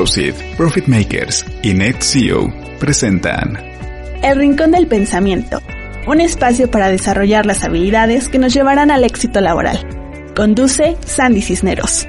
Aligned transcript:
Proceed, 0.00 0.34
Profit 0.56 0.86
Makers 0.86 1.44
y 1.62 1.74
NetCEO 1.74 2.50
presentan 2.78 3.58
El 4.22 4.38
Rincón 4.38 4.70
del 4.70 4.86
Pensamiento, 4.86 5.60
un 6.06 6.22
espacio 6.22 6.70
para 6.70 6.88
desarrollar 6.88 7.44
las 7.44 7.64
habilidades 7.64 8.30
que 8.30 8.38
nos 8.38 8.54
llevarán 8.54 8.90
al 8.90 9.04
éxito 9.04 9.42
laboral. 9.42 9.78
Conduce 10.34 10.96
Sandy 11.04 11.42
Cisneros. 11.42 12.08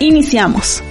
Iniciamos. 0.00 0.82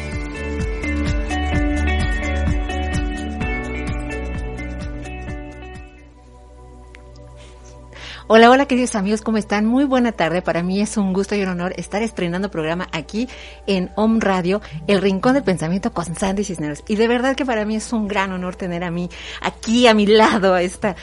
Hola, 8.30 8.52
hola 8.52 8.66
queridos 8.66 8.94
amigos, 8.96 9.22
¿cómo 9.22 9.38
están? 9.38 9.66
Muy 9.66 9.86
buena 9.86 10.12
tarde. 10.12 10.42
Para 10.42 10.62
mí 10.62 10.82
es 10.82 10.98
un 10.98 11.14
gusto 11.14 11.34
y 11.34 11.44
un 11.44 11.48
honor 11.48 11.74
estar 11.78 12.02
estrenando 12.02 12.52
programa 12.52 12.90
aquí 12.92 13.30
en 13.68 13.90
Om 13.96 14.20
Radio, 14.20 14.62
El 14.86 15.02
Rincón 15.02 15.36
del 15.36 15.44
Pensamiento 15.44 15.94
con 15.94 16.14
Sandy 16.14 16.44
Cisneros. 16.44 16.84
Y 16.90 16.98
de 16.98 17.08
verdad 17.08 17.38
que 17.38 17.46
para 17.46 17.64
mí 17.64 17.78
es 17.78 17.94
un 17.94 18.06
gran 18.10 18.34
honor 18.34 18.58
tener 18.58 18.84
a 18.84 18.92
mí 18.92 19.10
aquí 19.40 19.88
a 19.88 19.94
mi 19.94 20.06
lado 20.06 20.58
esta 20.58 20.98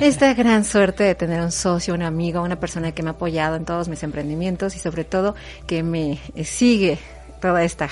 esta 0.00 0.34
gran 0.34 0.64
suerte 0.64 1.02
de 1.02 1.16
tener 1.16 1.40
un 1.40 1.50
socio, 1.50 1.94
un 1.94 2.02
amigo, 2.02 2.40
una 2.40 2.60
persona 2.60 2.92
que 2.92 3.02
me 3.02 3.10
ha 3.10 3.14
apoyado 3.14 3.56
en 3.56 3.64
todos 3.64 3.88
mis 3.88 4.04
emprendimientos 4.04 4.76
y 4.76 4.78
sobre 4.78 5.02
todo 5.02 5.34
que 5.66 5.82
me 5.82 6.20
sigue 6.44 6.96
toda 7.42 7.64
esta 7.64 7.90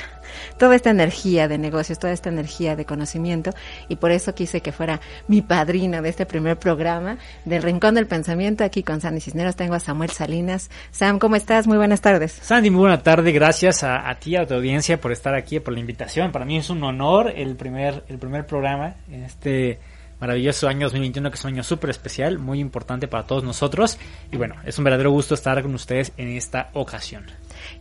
toda 0.58 0.76
esta 0.76 0.90
energía 0.90 1.48
de 1.48 1.58
negocios, 1.58 1.98
toda 1.98 2.12
esta 2.12 2.28
energía 2.28 2.76
de 2.76 2.84
conocimiento 2.84 3.50
y 3.88 3.96
por 3.96 4.12
eso 4.12 4.32
quise 4.32 4.60
que 4.62 4.70
fuera 4.70 5.00
mi 5.26 5.42
padrino 5.42 6.00
de 6.00 6.08
este 6.08 6.24
primer 6.24 6.56
programa 6.56 7.18
del 7.44 7.62
Rincón 7.62 7.96
del 7.96 8.06
Pensamiento 8.06 8.62
aquí 8.62 8.84
con 8.84 9.00
Sandy 9.00 9.20
Cisneros. 9.20 9.56
Tengo 9.56 9.74
a 9.74 9.80
Samuel 9.80 10.10
Salinas. 10.10 10.70
Sam, 10.92 11.18
¿cómo 11.18 11.34
estás? 11.34 11.66
Muy 11.66 11.78
buenas 11.78 12.00
tardes. 12.00 12.32
Sandy, 12.32 12.70
muy 12.70 12.82
buena 12.82 13.02
tarde. 13.02 13.32
Gracias 13.32 13.82
a, 13.82 14.14
ti, 14.20 14.36
a 14.36 14.46
tu 14.46 14.54
audiencia 14.54 15.00
por 15.00 15.10
estar 15.10 15.34
aquí, 15.34 15.58
por 15.58 15.74
la 15.74 15.80
invitación. 15.80 16.30
Para 16.30 16.44
mí 16.44 16.56
es 16.56 16.70
un 16.70 16.82
honor 16.84 17.32
el 17.34 17.56
primer, 17.56 18.04
el 18.08 18.18
primer 18.18 18.46
programa 18.46 18.94
en 19.10 19.24
este 19.24 19.80
maravilloso 20.20 20.68
año 20.68 20.86
2021 20.86 21.30
que 21.30 21.36
es 21.36 21.44
un 21.44 21.54
año 21.54 21.62
súper 21.64 21.90
especial, 21.90 22.38
muy 22.38 22.60
importante 22.60 23.08
para 23.08 23.24
todos 23.26 23.42
nosotros 23.42 23.98
y 24.30 24.36
bueno, 24.36 24.54
es 24.64 24.78
un 24.78 24.84
verdadero 24.84 25.10
gusto 25.10 25.34
estar 25.34 25.60
con 25.60 25.74
ustedes 25.74 26.12
en 26.16 26.28
esta 26.28 26.70
ocasión. 26.74 27.24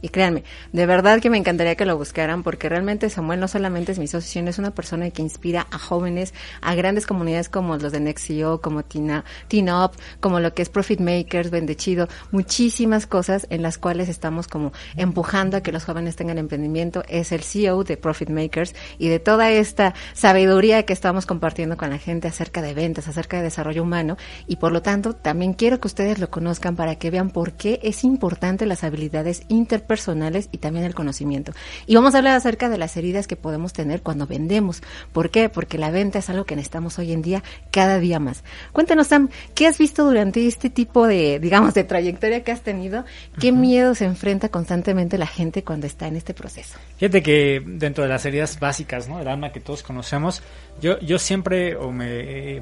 Y 0.02 0.10
créanme, 0.10 0.44
de 0.72 0.86
verdad 0.86 1.20
que 1.20 1.30
me 1.30 1.38
encantaría 1.38 1.76
que 1.76 1.86
lo 1.86 1.98
buscaran 1.98 2.44
porque 2.44 2.70
realmente 2.70 3.10
Samuel 3.10 3.40
no 3.40 3.48
solamente 3.48 3.92
es 3.92 4.00
mi 4.00 4.08
socio, 4.08 4.30
sino 4.30 4.50
es 4.50 4.60
una 4.60 4.72
persona 4.72 5.10
que 5.10 5.22
inspira 5.22 5.68
a 5.72 5.80
jóvenes, 5.80 6.34
a 6.62 6.76
grandes 6.76 7.06
comunidades 7.06 7.50
como 7.50 7.78
los 7.78 7.92
de 7.92 8.00
Nexio, 8.00 8.62
como 8.62 8.84
Tina, 8.84 9.26
Tina 9.48 9.86
Up, 9.86 9.92
como 10.20 10.40
lo 10.40 10.54
que 10.54 10.62
es 10.62 10.70
Profit 10.70 11.00
Makers, 11.00 11.50
Bendechido, 11.52 12.08
muchísimas 12.32 13.08
cosas 13.08 13.48
en 13.50 13.62
las 13.62 13.78
cuales 13.78 14.10
estamos 14.10 14.48
como 14.48 14.72
empujando 14.96 15.58
a 15.58 15.62
que 15.62 15.72
los 15.72 15.86
jóvenes 15.86 16.16
tengan 16.16 16.38
emprendimiento. 16.38 17.04
Es 17.08 17.32
el 17.32 17.44
CEO 17.44 17.84
de 17.84 17.98
Profit 17.98 18.30
Makers 18.30 18.76
y 18.98 19.10
de 19.10 19.20
toda 19.20 19.52
esta 19.52 19.94
sabiduría 20.14 20.84
que 20.84 20.94
estamos 20.94 21.26
compartiendo 21.26 21.78
con 21.78 21.90
la 21.90 21.98
gente 21.98 22.28
acerca 22.28 22.62
de 22.62 22.74
ventas, 22.74 23.08
acerca 23.08 23.38
de 23.38 23.44
desarrollo 23.44 23.84
humano 23.84 24.18
y 24.48 24.58
por 24.58 24.72
lo 24.72 24.82
tanto 24.82 25.14
también 25.14 25.54
quiero 25.54 25.80
que 25.80 25.88
ustedes 25.88 26.20
lo 26.20 26.30
conozcan 26.30 26.76
para 26.76 26.96
que 26.96 27.12
vean 27.12 27.30
por 27.30 27.54
qué 27.54 27.80
es 27.84 28.04
importante 28.04 28.66
las 28.66 28.84
habilidades 28.84 29.44
interpersonales 29.80 30.50
y 30.52 30.58
también 30.58 30.86
el 30.86 30.94
conocimiento. 30.94 31.54
Y 31.88 31.96
vamos 31.96 32.14
a 32.14 32.20
hablar 32.20 32.36
acerca 32.36 32.70
de 32.70 32.78
las 32.78 32.98
heridas 32.98 33.28
que 33.28 33.36
podemos 33.36 33.74
tener 33.74 34.02
cuando 34.02 34.28
vendemos. 34.28 34.82
¿Por 35.14 35.30
qué? 35.30 35.50
Porque 35.50 35.78
la 35.78 35.90
venta 35.90 36.20
es 36.20 36.30
algo 36.30 36.46
que 36.46 36.56
necesitamos 36.56 37.00
hoy 37.00 37.14
en 37.14 37.22
día 37.22 37.44
cada 37.72 38.00
día 38.00 38.20
más. 38.20 38.44
Cuéntanos, 38.74 39.08
Sam, 39.08 39.30
¿qué 39.56 39.68
has 39.68 39.78
visto 39.78 40.06
durante 40.06 40.46
este 40.46 40.70
tipo 40.70 41.08
de, 41.08 41.40
digamos, 41.40 41.74
de 41.74 41.84
trayectoria 41.84 42.44
que 42.44 42.52
has 42.52 42.62
tenido? 42.62 43.06
¿Qué 43.40 43.52
miedo 43.52 43.96
se 43.96 44.06
enfrenta 44.06 44.50
constantemente 44.50 45.18
la 45.18 45.28
gente 45.28 45.64
cuando 45.64 45.88
está 45.88 46.08
en 46.08 46.18
este 46.18 46.34
proceso? 46.34 46.78
Fíjate 46.98 47.24
que 47.24 47.64
dentro 47.66 48.04
de 48.04 48.10
las 48.10 48.26
heridas 48.26 48.60
básicas, 48.60 49.08
¿no? 49.08 49.18
Del 49.18 49.28
alma 49.30 49.52
que 49.52 49.62
todos 49.62 49.84
conocemos, 49.84 50.44
yo, 50.82 51.00
yo 51.00 51.18
siempre, 51.20 51.76
o 51.76 51.92
me, 51.92 52.08
eh, 52.08 52.62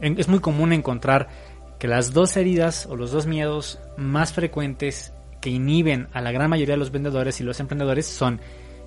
es 0.00 0.28
muy 0.28 0.38
común 0.38 0.72
encontrar 0.72 1.28
que 1.78 1.88
las 1.88 2.12
dos 2.12 2.36
heridas 2.36 2.86
o 2.86 2.96
los 2.96 3.10
dos 3.10 3.26
miedos 3.26 3.80
más 3.96 4.32
frecuentes 4.32 5.13
que 5.44 5.50
inhiben 5.50 6.08
a 6.14 6.22
la 6.22 6.32
gran 6.32 6.48
mayoría 6.48 6.72
de 6.72 6.78
los 6.78 6.90
vendedores 6.90 7.38
y 7.38 7.44
los 7.44 7.60
emprendedores 7.60 8.06
son 8.06 8.40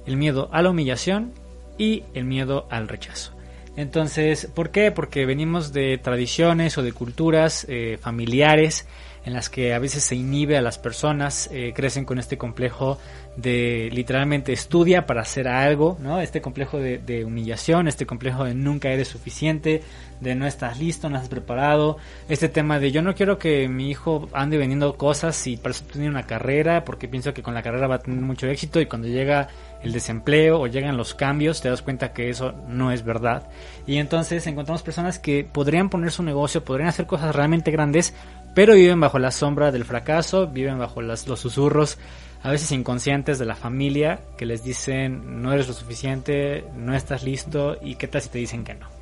el 0.08 0.18
miedo 0.18 0.50
a 0.52 0.64
la 0.64 0.72
humillación 0.72 1.32
y 1.78 2.02
el 2.16 2.24
miedo 2.24 2.66
al 2.72 2.88
rechazo. 2.88 3.34
Entonces, 3.76 4.50
¿por 4.56 4.72
qué? 4.72 4.92
Porque 4.92 5.28
venimos 5.28 5.72
de 5.72 6.00
tradiciones 6.00 6.76
o 6.80 6.82
de 6.82 6.94
culturas 6.94 7.68
eh, 7.70 8.00
familiares 8.02 8.88
en 9.28 9.34
las 9.34 9.50
que 9.50 9.74
a 9.74 9.80
veces 9.80 10.04
se 10.04 10.16
inhibe 10.16 10.58
a 10.58 10.62
las 10.62 10.78
personas, 10.78 11.50
eh, 11.52 11.74
crecen 11.76 12.06
con 12.06 12.18
este 12.18 12.38
complejo 12.38 12.98
de 13.36 13.90
literalmente 13.92 14.54
estudia 14.54 15.06
para 15.06 15.22
hacer 15.22 15.50
algo, 15.50 15.98
¿no? 16.02 16.22
Este 16.22 16.42
complejo 16.42 16.80
de, 16.80 16.98
de, 16.98 17.26
humillación, 17.26 17.90
este 17.90 18.06
complejo 18.06 18.46
de 18.46 18.56
nunca 18.56 18.90
eres 18.90 19.10
suficiente, 19.10 19.84
de 20.22 20.34
no 20.34 20.48
estás 20.48 20.80
listo, 20.80 21.10
no 21.10 21.18
estás 21.18 21.30
preparado, 21.30 21.98
este 22.30 22.48
tema 22.48 22.80
de 22.80 22.92
yo 22.92 23.02
no 23.02 23.16
quiero 23.16 23.38
que 23.38 23.68
mi 23.68 23.90
hijo 23.90 24.30
ande 24.32 24.58
vendiendo 24.58 24.96
cosas 24.96 25.46
y 25.46 25.58
para 25.58 25.72
eso 25.72 25.84
tiene 25.92 26.08
una 26.08 26.24
carrera, 26.24 26.86
porque 26.86 27.10
pienso 27.10 27.34
que 27.34 27.44
con 27.44 27.54
la 27.54 27.62
carrera 27.62 27.88
va 27.88 27.96
a 27.96 28.00
tener 28.00 28.22
mucho 28.22 28.48
éxito 28.48 28.80
y 28.80 28.86
cuando 28.86 29.10
llega 29.10 29.50
el 29.88 29.94
desempleo 29.94 30.60
o 30.60 30.68
llegan 30.68 30.98
los 30.98 31.16
cambios, 31.16 31.62
te 31.62 31.70
das 31.70 31.82
cuenta 31.82 32.14
que 32.14 32.30
eso 32.30 32.54
no 32.68 32.92
es 32.92 33.04
verdad. 33.04 33.50
Y 33.88 33.98
entonces 33.98 34.46
encontramos 34.46 34.84
personas 34.84 35.18
que 35.18 35.44
podrían 35.44 35.90
poner 35.90 36.12
su 36.12 36.24
negocio, 36.24 36.64
podrían 36.64 36.90
hacer 36.90 37.08
cosas 37.08 37.36
realmente 37.36 37.72
grandes, 37.72 38.14
pero 38.54 38.74
viven 38.74 39.00
bajo 39.00 39.18
la 39.18 39.32
sombra 39.32 39.72
del 39.72 39.86
fracaso, 39.86 40.48
viven 40.48 40.78
bajo 40.78 41.02
las, 41.02 41.28
los 41.28 41.40
susurros 41.40 41.98
a 42.44 42.52
veces 42.52 42.72
inconscientes 42.72 43.40
de 43.40 43.46
la 43.46 43.56
familia 43.56 44.20
que 44.38 44.46
les 44.46 44.64
dicen 44.64 45.42
no 45.42 45.54
eres 45.54 45.68
lo 45.68 45.74
suficiente, 45.74 46.64
no 46.76 46.96
estás 46.96 47.24
listo 47.24 47.78
y 47.82 47.96
qué 47.96 48.08
tal 48.08 48.22
si 48.22 48.30
te 48.30 48.38
dicen 48.38 48.64
que 48.64 48.76
no. 48.76 48.97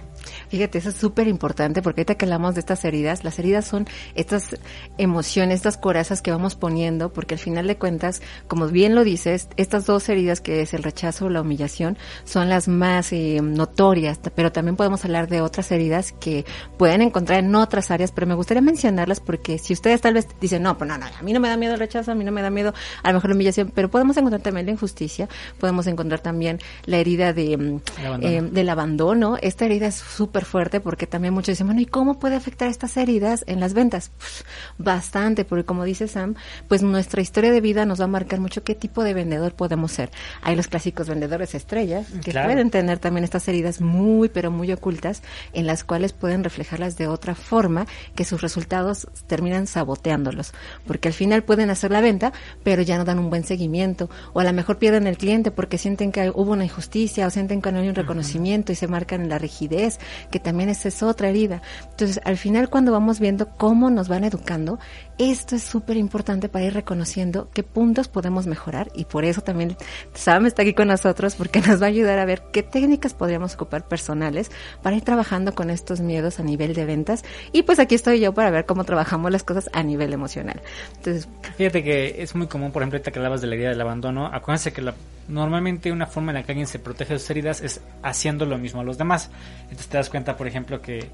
Fíjate, 0.56 0.78
eso 0.78 0.88
es 0.88 0.96
súper 0.96 1.28
importante 1.28 1.82
porque 1.82 2.00
ahorita 2.00 2.16
que 2.16 2.24
hablamos 2.24 2.56
de 2.56 2.62
estas 2.62 2.86
heridas, 2.86 3.26
las 3.26 3.38
heridas 3.40 3.66
son 3.66 3.86
estas 4.16 4.56
emociones, 4.98 5.56
estas 5.56 5.76
corazas 5.76 6.22
que 6.22 6.32
vamos 6.32 6.56
poniendo, 6.56 7.12
porque 7.12 7.36
al 7.36 7.40
final 7.40 7.68
de 7.68 7.76
cuentas, 7.76 8.22
como 8.48 8.70
bien 8.70 8.96
lo 8.96 9.04
dices, 9.04 9.50
estas 9.58 9.86
dos 9.86 10.08
heridas 10.08 10.40
que 10.40 10.62
es 10.62 10.74
el 10.74 10.84
rechazo 10.84 11.26
o 11.26 11.30
la 11.30 11.42
humillación 11.42 11.98
son 12.24 12.48
las 12.48 12.70
más 12.70 13.12
eh, 13.12 13.42
notorias, 13.44 14.22
pero 14.34 14.54
también 14.54 14.78
podemos 14.78 15.04
hablar 15.04 15.28
de 15.28 15.42
otras 15.42 15.70
heridas 15.74 16.14
que 16.14 16.46
pueden 16.78 17.02
encontrar 17.02 17.40
en 17.40 17.54
otras 17.54 17.92
áreas, 17.92 18.14
pero 18.14 18.26
me 18.26 18.36
gustaría 18.36 18.62
mencionarlas 18.62 19.20
porque 19.20 19.58
si 19.58 19.74
ustedes 19.74 20.00
tal 20.00 20.14
vez 20.14 20.26
dicen, 20.40 20.64
no, 20.64 20.78
pues 20.78 20.88
no, 20.88 20.98
no, 20.98 21.06
a 21.06 21.22
mí 21.22 21.34
no 21.34 21.42
me 21.42 21.50
da 21.50 21.58
miedo 21.58 21.74
el 21.74 21.82
rechazo, 21.82 22.14
a 22.14 22.16
mí 22.16 22.24
no 22.24 22.32
me 22.32 22.42
da 22.42 22.50
miedo 22.50 22.74
a 23.04 23.10
lo 23.10 23.16
mejor 23.16 23.32
la 23.32 23.36
humillación, 23.36 23.74
pero 23.76 23.92
podemos 23.92 24.16
encontrar 24.16 24.42
también 24.42 24.68
la 24.68 24.72
injusticia, 24.72 25.28
podemos 25.60 25.86
encontrar 25.88 26.22
también 26.22 26.60
la 26.86 26.96
herida 26.96 27.34
de, 27.34 27.58
mm, 27.58 27.82
abandono. 28.06 28.34
eh, 28.34 28.42
del 28.42 28.70
abandono. 28.70 29.38
Esta 29.42 29.66
herida 29.66 29.88
es 29.88 29.96
súper 29.96 30.45
fuerte 30.46 30.80
porque 30.80 31.08
también 31.08 31.34
muchos 31.34 31.54
dicen, 31.54 31.68
bueno, 31.68 31.82
¿y 31.82 31.86
cómo 31.86 32.20
puede 32.20 32.36
afectar 32.36 32.70
estas 32.70 32.96
heridas 32.98 33.44
en 33.48 33.60
las 33.60 33.74
ventas? 33.74 34.12
Pues, 34.18 34.46
bastante, 34.78 35.46
porque 35.46 35.66
como 35.66 35.84
dice 35.84 36.08
Sam, 36.08 36.36
pues 36.68 36.82
nuestra 36.84 37.22
historia 37.22 37.52
de 37.52 37.62
vida 37.62 37.86
nos 37.86 38.00
va 38.00 38.06
a 38.06 38.08
marcar 38.08 38.40
mucho 38.40 38.64
qué 38.64 38.76
tipo 38.76 39.04
de 39.04 39.14
vendedor 39.14 39.54
podemos 39.54 39.92
ser. 39.92 40.12
Hay 40.42 40.56
los 40.56 40.68
clásicos 40.68 41.08
vendedores 41.10 41.56
estrellas 41.56 42.08
que 42.24 42.32
Claro. 42.32 42.50
pueden 42.50 42.70
tener 42.72 43.00
también 43.00 43.24
estas 43.24 43.48
heridas 43.48 43.82
muy, 43.82 44.30
pero 44.30 44.52
muy 44.52 44.72
ocultas, 44.72 45.22
en 45.54 45.66
las 45.68 45.84
cuales 45.84 46.14
pueden 46.14 46.44
reflejarlas 46.44 46.98
de 46.98 47.08
otra 47.08 47.36
forma 47.36 47.88
que 48.16 48.26
sus 48.26 48.42
resultados 48.42 49.08
terminan 49.28 49.68
saboteándolos, 49.68 50.54
porque 50.86 51.08
al 51.10 51.14
final 51.14 51.44
pueden 51.44 51.70
hacer 51.70 51.92
la 51.92 52.02
venta, 52.02 52.34
pero 52.64 52.82
ya 52.82 52.98
no 52.98 53.06
dan 53.06 53.20
un 53.20 53.30
buen 53.30 53.44
seguimiento, 53.44 54.10
o 54.34 54.40
a 54.40 54.44
lo 54.44 54.54
mejor 54.54 54.78
pierden 54.78 55.08
el 55.08 55.18
cliente 55.18 55.52
porque 55.52 55.78
sienten 55.78 56.12
que 56.12 56.30
hubo 56.30 56.52
una 56.52 56.64
injusticia 56.66 57.28
o 57.28 57.30
sienten 57.30 57.62
que 57.62 57.72
no 57.72 57.80
hay 57.80 57.88
un 57.90 57.96
reconocimiento 57.96 58.72
y 58.72 58.76
se 58.76 58.88
marcan 58.88 59.22
en 59.22 59.30
la 59.30 59.38
rigidez, 59.40 60.00
que 60.36 60.40
también 60.42 60.68
esa 60.68 60.90
es 60.90 61.02
otra 61.02 61.30
herida. 61.30 61.62
Entonces, 61.92 62.20
al 62.26 62.36
final 62.36 62.70
cuando 62.70 62.92
vamos 62.92 63.22
viendo 63.22 63.48
cómo 63.56 63.90
nos 63.90 64.10
van 64.10 64.26
educando, 64.26 64.80
esto 65.18 65.56
es 65.56 65.64
súper 65.64 65.96
importante 65.96 66.50
para 66.50 66.66
ir 66.66 66.74
reconociendo 66.74 67.50
qué 67.54 67.64
puntos 67.64 68.08
podemos 68.10 68.48
mejorar 68.48 68.90
y 68.96 69.06
por 69.06 69.24
eso 69.24 69.42
también 69.42 69.78
Sam 70.14 70.46
está 70.46 70.64
aquí 70.64 70.74
con 70.74 70.90
nosotros 70.90 71.36
porque 71.36 71.62
nos 71.68 71.82
va 71.82 71.86
a 71.86 71.90
ayudar 71.90 72.20
a 72.20 72.26
ver 72.26 72.44
qué 72.52 72.64
técnicas 72.64 73.14
podríamos 73.14 73.54
ocupar 73.56 73.88
personales 73.88 74.52
para 74.84 74.96
ir 74.98 75.04
trabajando 75.04 75.56
con 75.56 75.70
estos 75.70 76.02
miedos 76.02 76.40
a 76.40 76.44
nivel 76.44 76.74
de 76.74 76.84
ventas 76.86 77.24
y 77.54 77.64
pues 77.64 77.80
aquí 77.80 77.96
estoy 77.96 78.20
yo 78.20 78.34
para 78.34 78.50
ver 78.52 78.66
cómo 78.66 78.84
trabajamos 78.84 79.32
las 79.32 79.44
cosas 79.44 79.70
a 79.72 79.84
nivel 79.84 80.12
emocional. 80.12 80.62
Entonces, 80.98 81.30
Fíjate 81.58 81.82
que 81.84 82.22
es 82.22 82.36
muy 82.36 82.48
común, 82.48 82.72
por 82.74 82.82
ejemplo, 82.82 82.98
ahorita 82.98 83.12
que 83.12 83.20
hablabas 83.20 83.40
de 83.42 83.48
la 83.48 83.56
herida 83.56 83.70
del 83.70 83.80
abandono, 83.82 84.26
acuérdense 84.28 84.74
que 84.74 84.82
la- 84.82 84.96
normalmente 85.30 85.92
una 85.94 86.08
forma 86.08 86.32
en 86.32 86.36
la 86.36 86.44
que 86.44 86.52
alguien 86.52 86.68
se 86.68 86.78
protege 86.80 87.14
de 87.14 87.20
sus 87.20 87.30
heridas 87.30 87.62
es 87.62 87.80
haciendo 88.04 88.46
lo 88.46 88.58
mismo 88.58 88.82
a 88.82 88.84
los 88.84 88.98
demás. 88.98 89.30
Entonces 89.64 89.88
te 89.88 89.98
das 89.98 90.10
cuenta, 90.10 90.36
por 90.36 90.48
ejemplo, 90.48 90.82
que 90.82 91.08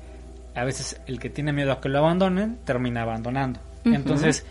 a 0.56 0.64
veces 0.66 1.00
el 1.06 1.20
que 1.20 1.30
tiene 1.30 1.54
miedo 1.54 1.72
a 1.72 1.80
que 1.80 1.88
lo 1.88 2.00
abandonen 2.00 2.58
termina 2.66 3.04
abandonando. 3.04 3.60
Entonces, 3.86 4.46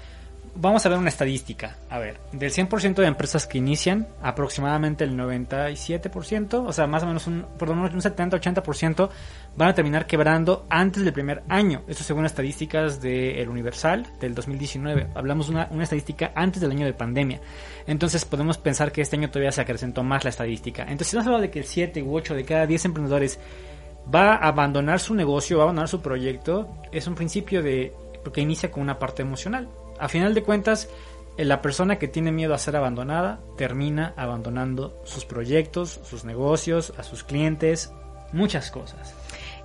vamos 0.55 0.85
a 0.85 0.89
ver 0.89 0.99
una 0.99 1.09
estadística. 1.09 1.77
A 1.89 1.99
ver, 1.99 2.19
del 2.33 2.51
100% 2.51 2.95
de 2.95 3.07
empresas 3.07 3.47
que 3.47 3.59
inician, 3.59 4.09
aproximadamente 4.23 5.05
el 5.05 5.17
97%, 5.17 6.65
o 6.67 6.73
sea, 6.73 6.87
más 6.87 7.03
o 7.03 7.07
menos 7.07 7.27
un, 7.27 7.47
perdón, 7.59 7.79
un 7.79 7.91
70-80% 7.91 9.11
van 9.57 9.69
a 9.69 9.75
terminar 9.75 10.07
quebrando 10.07 10.67
antes 10.69 11.05
del 11.05 11.13
primer 11.13 11.43
año. 11.49 11.83
Esto 11.89 12.05
según 12.05 12.27
estadísticas 12.27 13.01
de 13.01 13.41
El 13.41 13.49
Universal 13.49 14.07
del 14.21 14.35
2019. 14.35 15.09
Hablamos 15.15 15.47
de 15.47 15.53
una, 15.53 15.69
una 15.71 15.85
estadística 15.85 16.33
antes 16.35 16.61
del 16.61 16.71
año 16.71 16.87
de 16.87 16.95
pandemia. 16.95 17.41
Entonces 17.87 18.25
podemos 18.25 18.59
pensar 18.59 18.93
que 18.93 19.03
este 19.03 19.17
año 19.17 19.31
todavía 19.31 19.53
se 19.53 19.61
acrecentó 19.61 20.03
más 20.03 20.25
la 20.25 20.31
estadística. 20.31 20.83
Entonces, 20.83 21.09
si 21.09 21.17
nos 21.17 21.27
habla 21.27 21.41
de 21.41 21.51
que 21.51 21.61
el 21.61 21.65
7 21.65 22.03
u 22.03 22.15
8 22.15 22.35
de 22.35 22.45
cada 22.45 22.67
10 22.67 22.85
emprendedores 22.87 23.39
va 24.13 24.35
a 24.35 24.49
abandonar 24.49 25.01
su 25.01 25.15
negocio, 25.15 25.59
va 25.59 25.65
a 25.65 25.67
abandonar 25.67 25.89
su 25.89 26.01
proyecto, 26.01 26.75
es 26.91 27.07
un 27.07 27.15
principio 27.15 27.63
de 27.63 27.93
porque 28.23 28.41
inicia 28.41 28.71
con 28.71 28.83
una 28.83 28.99
parte 28.99 29.23
emocional. 29.23 29.69
A 29.99 30.09
final 30.09 30.35
de 30.35 30.43
cuentas, 30.43 30.89
eh, 31.37 31.45
la 31.45 31.63
persona 31.63 31.99
que 31.99 32.09
tiene 32.09 32.33
miedo 32.33 32.55
a 32.55 32.59
ser 32.59 32.77
abandonada 32.77 33.41
termina 33.57 34.15
abandonando 34.17 35.01
sus 35.05 35.25
proyectos, 35.25 36.01
sus 36.05 36.25
negocios, 36.25 36.93
a 36.99 37.03
sus 37.03 37.25
clientes, 37.25 37.93
muchas 38.33 38.71
cosas. 38.71 39.15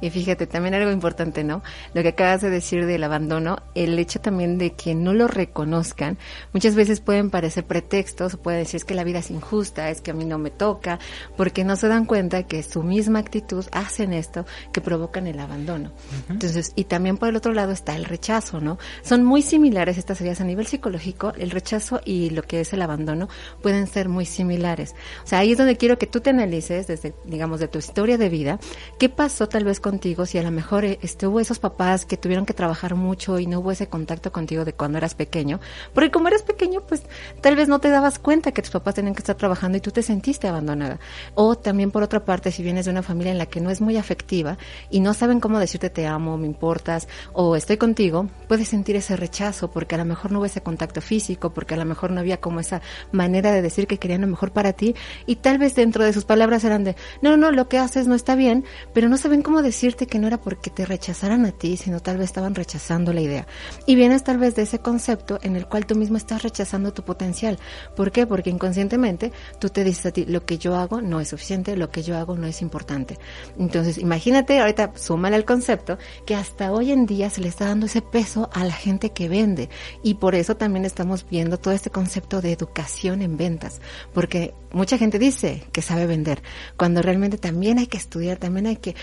Y 0.02 0.10
fíjate, 0.10 0.48
también 0.48 0.76
algo 0.76 0.92
importante, 0.92 1.44
¿no? 1.44 1.64
Lo 1.94 2.02
que 2.02 2.10
acabas 2.10 2.42
de 2.42 2.50
decir 2.50 2.86
del 2.86 3.04
abandono, 3.04 3.58
el 3.76 3.98
hecho 3.98 4.20
también 4.20 4.58
de 4.58 4.74
que 4.74 4.96
no 4.96 5.14
lo 5.14 5.28
reconozcan, 5.28 6.18
muchas 6.54 6.76
veces 6.76 7.00
pueden 7.02 7.30
parecer 7.30 7.66
pretextos, 7.66 8.38
pueden 8.38 8.62
decir 8.62 8.76
es 8.76 8.86
que 8.86 8.96
la 8.96 9.04
vida 9.04 9.20
es 9.20 9.32
injusta, 9.32 9.90
es 9.90 10.02
que 10.02 10.12
a 10.12 10.14
mí 10.14 10.26
no 10.26 10.38
me 10.38 10.52
toca, 10.52 11.00
porque 11.38 11.64
no 11.64 11.76
se 11.76 11.88
dan 11.88 12.06
cuenta 12.06 12.44
que 12.44 12.64
su 12.64 12.84
misma 12.84 13.20
actitud 13.20 13.66
hacen 13.72 14.14
esto 14.14 14.46
que 14.74 14.82
provocan 14.82 15.28
el 15.28 15.40
abandono. 15.40 15.92
Entonces, 16.30 16.74
y 16.76 16.86
también 16.86 17.18
por 17.18 17.30
el 17.30 17.36
otro 17.36 17.54
lado 17.54 17.72
está 17.72 17.96
el 17.96 18.06
rechazo, 18.06 18.60
¿no? 18.60 18.78
Son 19.02 19.24
muy 19.24 19.42
similares 19.42 19.98
estas 19.98 20.20
heridas 20.22 20.42
a 20.42 20.44
nivel 20.44 20.68
psicológico, 20.68 21.34
el 21.38 21.52
rechazo 21.52 22.02
y 22.04 22.30
lo 22.32 22.44
que 22.44 22.62
es 22.62 22.74
el 22.74 22.82
abandono 22.82 23.30
pueden 23.62 23.88
ser 23.88 24.10
muy 24.10 24.26
similares. 24.26 24.96
O 25.24 25.28
sea, 25.28 25.40
ahí 25.40 25.52
es 25.52 25.58
donde 25.58 25.78
quiero 25.78 25.98
que 25.98 26.08
tú 26.08 26.20
te 26.20 26.30
analices 26.32 26.88
desde, 26.88 27.14
digamos, 27.26 27.60
de 27.60 27.68
tu 27.68 27.80
historia 27.80 28.18
de 28.18 28.30
vida, 28.30 28.60
qué 29.00 29.10
pasó 29.10 29.48
tal 29.48 29.64
vez 29.64 29.80
contigo 29.86 30.26
si 30.26 30.40
a 30.40 30.42
lo 30.42 30.50
mejor 30.50 30.84
eh, 30.84 30.98
este, 31.04 31.28
hubo 31.28 31.40
esos 31.40 31.60
papás 31.60 32.06
que 32.06 32.18
tuvieron 32.18 32.48
que 32.48 32.56
trabajar 32.56 32.96
mucho 32.96 33.38
y 33.38 33.46
no 33.46 33.60
hubo 33.60 33.72
ese 33.72 33.86
contacto 33.88 34.32
contigo 34.32 34.66
de 34.66 34.74
cuando 34.74 34.98
eras 34.98 35.14
pequeño, 35.14 35.60
porque 35.94 36.10
como 36.10 36.28
eras 36.28 36.42
pequeño, 36.42 36.82
pues 36.82 37.04
tal 37.40 37.56
vez 37.56 37.68
no 37.68 37.78
te 37.78 37.90
dabas 37.90 38.18
cuenta 38.18 38.52
que 38.52 38.64
tus 38.64 38.72
papás 38.72 38.96
tenían 38.96 39.14
que 39.14 39.20
estar 39.20 39.36
trabajando 39.36 39.78
y 39.78 39.82
tú 39.82 39.92
te 39.92 40.02
sentiste 40.02 40.48
abandonada. 40.48 41.00
O 41.36 41.56
también 41.56 41.92
por 41.92 42.02
otra 42.02 42.26
parte, 42.26 42.50
si 42.50 42.64
vienes 42.64 42.86
de 42.86 42.92
una 42.92 43.04
familia 43.04 43.32
en 43.32 43.38
la 43.38 43.46
que 43.46 43.62
no 43.62 43.70
es 43.70 43.80
muy 43.80 43.96
afectiva 43.96 44.58
y 44.90 45.02
no 45.02 45.14
saben 45.14 45.40
cómo 45.40 45.60
decirte 45.60 45.92
te 45.92 46.08
amo, 46.08 46.36
me 46.36 46.48
importas 46.48 47.08
o 47.34 47.56
estoy 47.56 47.78
contigo, 47.78 48.28
puedes 48.48 48.68
sentir 48.68 48.96
ese 48.96 49.16
rechazo 49.16 49.70
porque 49.70 49.94
a 49.94 50.00
lo 50.00 50.06
mejor 50.06 50.32
no 50.32 50.40
hubo 50.40 50.48
ese 50.48 50.62
contacto 50.62 51.00
físico, 51.00 51.54
porque 51.54 51.76
a 51.76 51.78
lo 51.78 51.86
mejor 51.86 52.10
no 52.10 52.22
había 52.22 52.38
como 52.38 52.60
esa 52.60 52.82
manera 53.12 53.52
de 53.52 53.62
decir 53.62 53.86
que 53.86 54.00
querían 54.00 54.22
lo 54.22 54.28
mejor 54.28 54.50
para 54.52 54.74
ti 54.74 54.96
y 55.28 55.36
tal 55.36 55.60
vez 55.60 55.76
dentro 55.76 56.04
de 56.04 56.12
sus 56.12 56.26
palabras 56.26 56.64
eran 56.64 56.84
de, 56.84 56.96
no, 57.22 57.38
no, 57.38 57.52
lo 57.52 57.68
que 57.70 57.78
haces 57.78 58.08
no 58.08 58.16
está 58.16 58.34
bien, 58.34 58.66
pero 58.96 59.10
no 59.10 59.18
saben 59.18 59.44
cómo 59.44 59.62
decirte 59.76 60.08
que 60.08 60.20
no 60.20 60.28
era 60.28 60.40
porque 60.40 60.70
te 60.70 60.86
rechazaran 60.86 61.46
a 61.46 61.52
ti, 61.52 61.76
sino 61.76 62.00
tal 62.00 62.18
vez 62.18 62.28
estaban 62.28 62.56
rechazando 62.56 63.12
la 63.12 63.20
idea. 63.20 63.46
Y 63.86 63.96
vienes 63.96 64.24
tal 64.24 64.38
vez 64.38 64.56
de 64.56 64.62
ese 64.62 64.80
concepto 64.80 65.38
en 65.42 65.58
el 65.58 65.68
cual 65.68 65.86
tú 65.86 65.96
mismo 65.96 66.16
estás 66.16 66.44
rechazando 66.44 66.94
tu 66.94 67.04
potencial. 67.04 67.60
¿Por 67.94 68.14
qué? 68.14 68.26
Porque 68.26 68.50
inconscientemente 68.50 69.34
tú 69.60 69.68
te 69.68 69.84
dices 69.84 70.06
a 70.06 70.12
ti, 70.12 70.26
lo 70.26 70.46
que 70.46 70.58
yo 70.58 70.78
hago 70.78 71.02
no 71.02 71.20
es 71.20 71.28
suficiente, 71.28 71.76
lo 71.76 71.92
que 71.92 72.04
yo 72.04 72.18
hago 72.18 72.38
no 72.38 72.48
es 72.48 72.62
importante. 72.62 73.20
Entonces, 73.60 73.98
imagínate, 73.98 74.62
ahorita 74.62 74.94
súmale 74.96 75.36
al 75.36 75.44
concepto 75.44 75.98
que 76.26 76.36
hasta 76.36 76.72
hoy 76.72 76.94
en 76.94 77.06
día 77.06 77.30
se 77.30 77.42
le 77.42 77.50
está 77.50 77.66
dando 77.66 77.88
ese 77.88 78.02
peso 78.02 78.50
a 78.54 78.64
la 78.64 78.74
gente 78.74 79.12
que 79.12 79.28
vende. 79.28 79.70
Y 80.04 80.14
por 80.14 80.36
eso 80.36 80.56
también 80.56 80.86
estamos 80.86 81.26
viendo 81.30 81.60
todo 81.60 81.74
este 81.74 81.90
concepto 81.90 82.40
de 82.40 82.54
educación 82.54 83.22
en 83.22 83.36
ventas. 83.36 83.82
Porque 84.14 84.54
mucha 84.72 84.98
gente 84.98 85.20
dice 85.20 85.64
que 85.74 85.82
sabe 85.82 86.08
vender, 86.08 86.42
cuando 86.78 87.02
realmente 87.02 87.38
también 87.38 87.78
hay 87.78 87.88
que 87.88 87.98
estudiar, 87.98 88.38
también 88.38 88.68
hay 88.68 88.78
que 88.78 88.96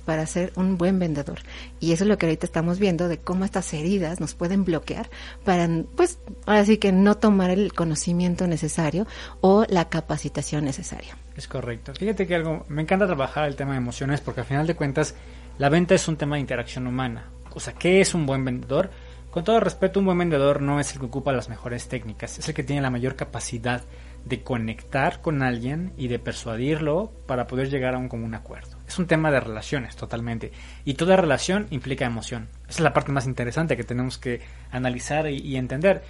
para 0.00 0.26
ser 0.26 0.52
un 0.56 0.78
buen 0.78 0.98
vendedor. 0.98 1.40
Y 1.80 1.92
eso 1.92 2.04
es 2.04 2.08
lo 2.08 2.18
que 2.18 2.26
ahorita 2.26 2.46
estamos 2.46 2.78
viendo 2.78 3.08
de 3.08 3.18
cómo 3.18 3.44
estas 3.44 3.72
heridas 3.74 4.20
nos 4.20 4.34
pueden 4.34 4.64
bloquear 4.64 5.10
para, 5.44 5.68
pues, 5.96 6.18
ahora 6.46 6.64
sí 6.64 6.78
que 6.78 6.92
no 6.92 7.16
tomar 7.16 7.50
el 7.50 7.72
conocimiento 7.72 8.46
necesario 8.46 9.06
o 9.40 9.64
la 9.68 9.88
capacitación 9.88 10.64
necesaria. 10.64 11.16
Es 11.36 11.48
correcto. 11.48 11.92
Fíjate 11.94 12.26
que 12.26 12.34
algo, 12.34 12.64
me 12.68 12.82
encanta 12.82 13.06
trabajar 13.06 13.46
el 13.46 13.56
tema 13.56 13.72
de 13.72 13.78
emociones 13.78 14.20
porque 14.20 14.42
al 14.42 14.46
final 14.46 14.66
de 14.66 14.76
cuentas 14.76 15.14
la 15.58 15.68
venta 15.68 15.94
es 15.94 16.06
un 16.08 16.16
tema 16.16 16.36
de 16.36 16.40
interacción 16.40 16.86
humana. 16.86 17.30
O 17.52 17.60
sea, 17.60 17.72
¿qué 17.74 18.00
es 18.00 18.14
un 18.14 18.26
buen 18.26 18.44
vendedor? 18.44 18.90
Con 19.30 19.42
todo 19.42 19.58
respeto, 19.58 19.98
un 19.98 20.06
buen 20.06 20.18
vendedor 20.18 20.62
no 20.62 20.78
es 20.78 20.92
el 20.92 21.00
que 21.00 21.06
ocupa 21.06 21.32
las 21.32 21.48
mejores 21.48 21.88
técnicas, 21.88 22.38
es 22.38 22.48
el 22.48 22.54
que 22.54 22.62
tiene 22.62 22.82
la 22.82 22.90
mayor 22.90 23.16
capacidad 23.16 23.82
de 24.24 24.42
conectar 24.42 25.20
con 25.20 25.42
alguien 25.42 25.92
y 25.96 26.08
de 26.08 26.18
persuadirlo 26.18 27.12
para 27.26 27.46
poder 27.46 27.68
llegar 27.70 27.94
a 27.94 27.98
un 27.98 28.08
común 28.08 28.34
acuerdo. 28.34 28.78
Es 28.88 28.98
un 28.98 29.06
tema 29.06 29.30
de 29.30 29.40
relaciones 29.40 29.96
totalmente. 29.96 30.52
Y 30.84 30.94
toda 30.94 31.16
relación 31.16 31.66
implica 31.70 32.06
emoción. 32.06 32.48
Esa 32.62 32.78
es 32.78 32.80
la 32.80 32.92
parte 32.92 33.12
más 33.12 33.26
interesante 33.26 33.76
que 33.76 33.84
tenemos 33.84 34.18
que 34.18 34.40
analizar 34.70 35.28
y, 35.28 35.56
entender. 35.56 36.02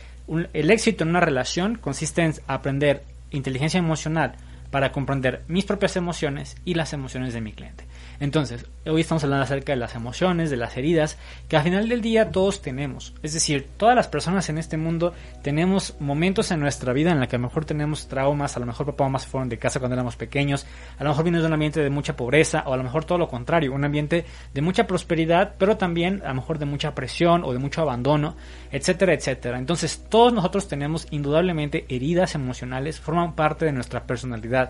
El 0.52 0.70
éxito 0.70 1.04
en 1.04 1.10
una 1.10 1.20
relación 1.20 1.76
consiste 1.76 2.22
en 2.22 2.34
aprender 2.46 3.02
inteligencia 3.30 3.78
emocional 3.78 4.36
para 4.74 4.90
comprender 4.90 5.44
mis 5.46 5.64
propias 5.64 5.94
emociones 5.94 6.56
y 6.64 6.74
las 6.74 6.92
emociones 6.92 7.32
de 7.32 7.40
mi 7.40 7.52
cliente. 7.52 7.84
Entonces, 8.18 8.66
hoy 8.86 9.02
estamos 9.02 9.22
hablando 9.22 9.44
acerca 9.44 9.70
de 9.70 9.78
las 9.78 9.94
emociones, 9.94 10.50
de 10.50 10.56
las 10.56 10.76
heridas, 10.76 11.16
que 11.48 11.56
al 11.56 11.62
final 11.62 11.88
del 11.88 12.00
día 12.00 12.32
todos 12.32 12.60
tenemos. 12.60 13.14
Es 13.22 13.34
decir, 13.34 13.68
todas 13.76 13.94
las 13.94 14.08
personas 14.08 14.48
en 14.48 14.58
este 14.58 14.76
mundo 14.76 15.14
tenemos 15.42 15.94
momentos 16.00 16.50
en 16.50 16.58
nuestra 16.58 16.92
vida 16.92 17.12
en 17.12 17.20
la 17.20 17.28
que 17.28 17.36
a 17.36 17.38
lo 17.38 17.46
mejor 17.46 17.64
tenemos 17.64 18.08
traumas, 18.08 18.56
a 18.56 18.60
lo 18.60 18.66
mejor 18.66 18.86
papá 18.86 19.06
o 19.06 19.18
se 19.20 19.28
fueron 19.28 19.48
de 19.48 19.58
casa 19.58 19.78
cuando 19.78 19.94
éramos 19.94 20.16
pequeños, 20.16 20.66
a 20.98 21.04
lo 21.04 21.10
mejor 21.10 21.22
vienes 21.22 21.42
de 21.42 21.46
un 21.46 21.52
ambiente 21.52 21.80
de 21.80 21.90
mucha 21.90 22.16
pobreza, 22.16 22.64
o 22.66 22.72
a 22.72 22.76
lo 22.76 22.82
mejor 22.82 23.04
todo 23.04 23.18
lo 23.18 23.28
contrario, 23.28 23.72
un 23.72 23.84
ambiente 23.84 24.24
de 24.52 24.60
mucha 24.60 24.88
prosperidad, 24.88 25.54
pero 25.56 25.76
también 25.76 26.20
a 26.24 26.30
lo 26.30 26.34
mejor 26.34 26.58
de 26.58 26.66
mucha 26.66 26.96
presión 26.96 27.44
o 27.44 27.52
de 27.52 27.60
mucho 27.60 27.80
abandono, 27.80 28.34
etcétera, 28.72 29.14
etcétera. 29.14 29.56
Entonces, 29.56 30.04
todos 30.08 30.32
nosotros 30.32 30.66
tenemos 30.66 31.06
indudablemente 31.12 31.84
heridas 31.88 32.34
emocionales, 32.34 32.98
forman 32.98 33.36
parte 33.36 33.66
de 33.66 33.72
nuestra 33.72 34.04
personalidad. 34.04 34.63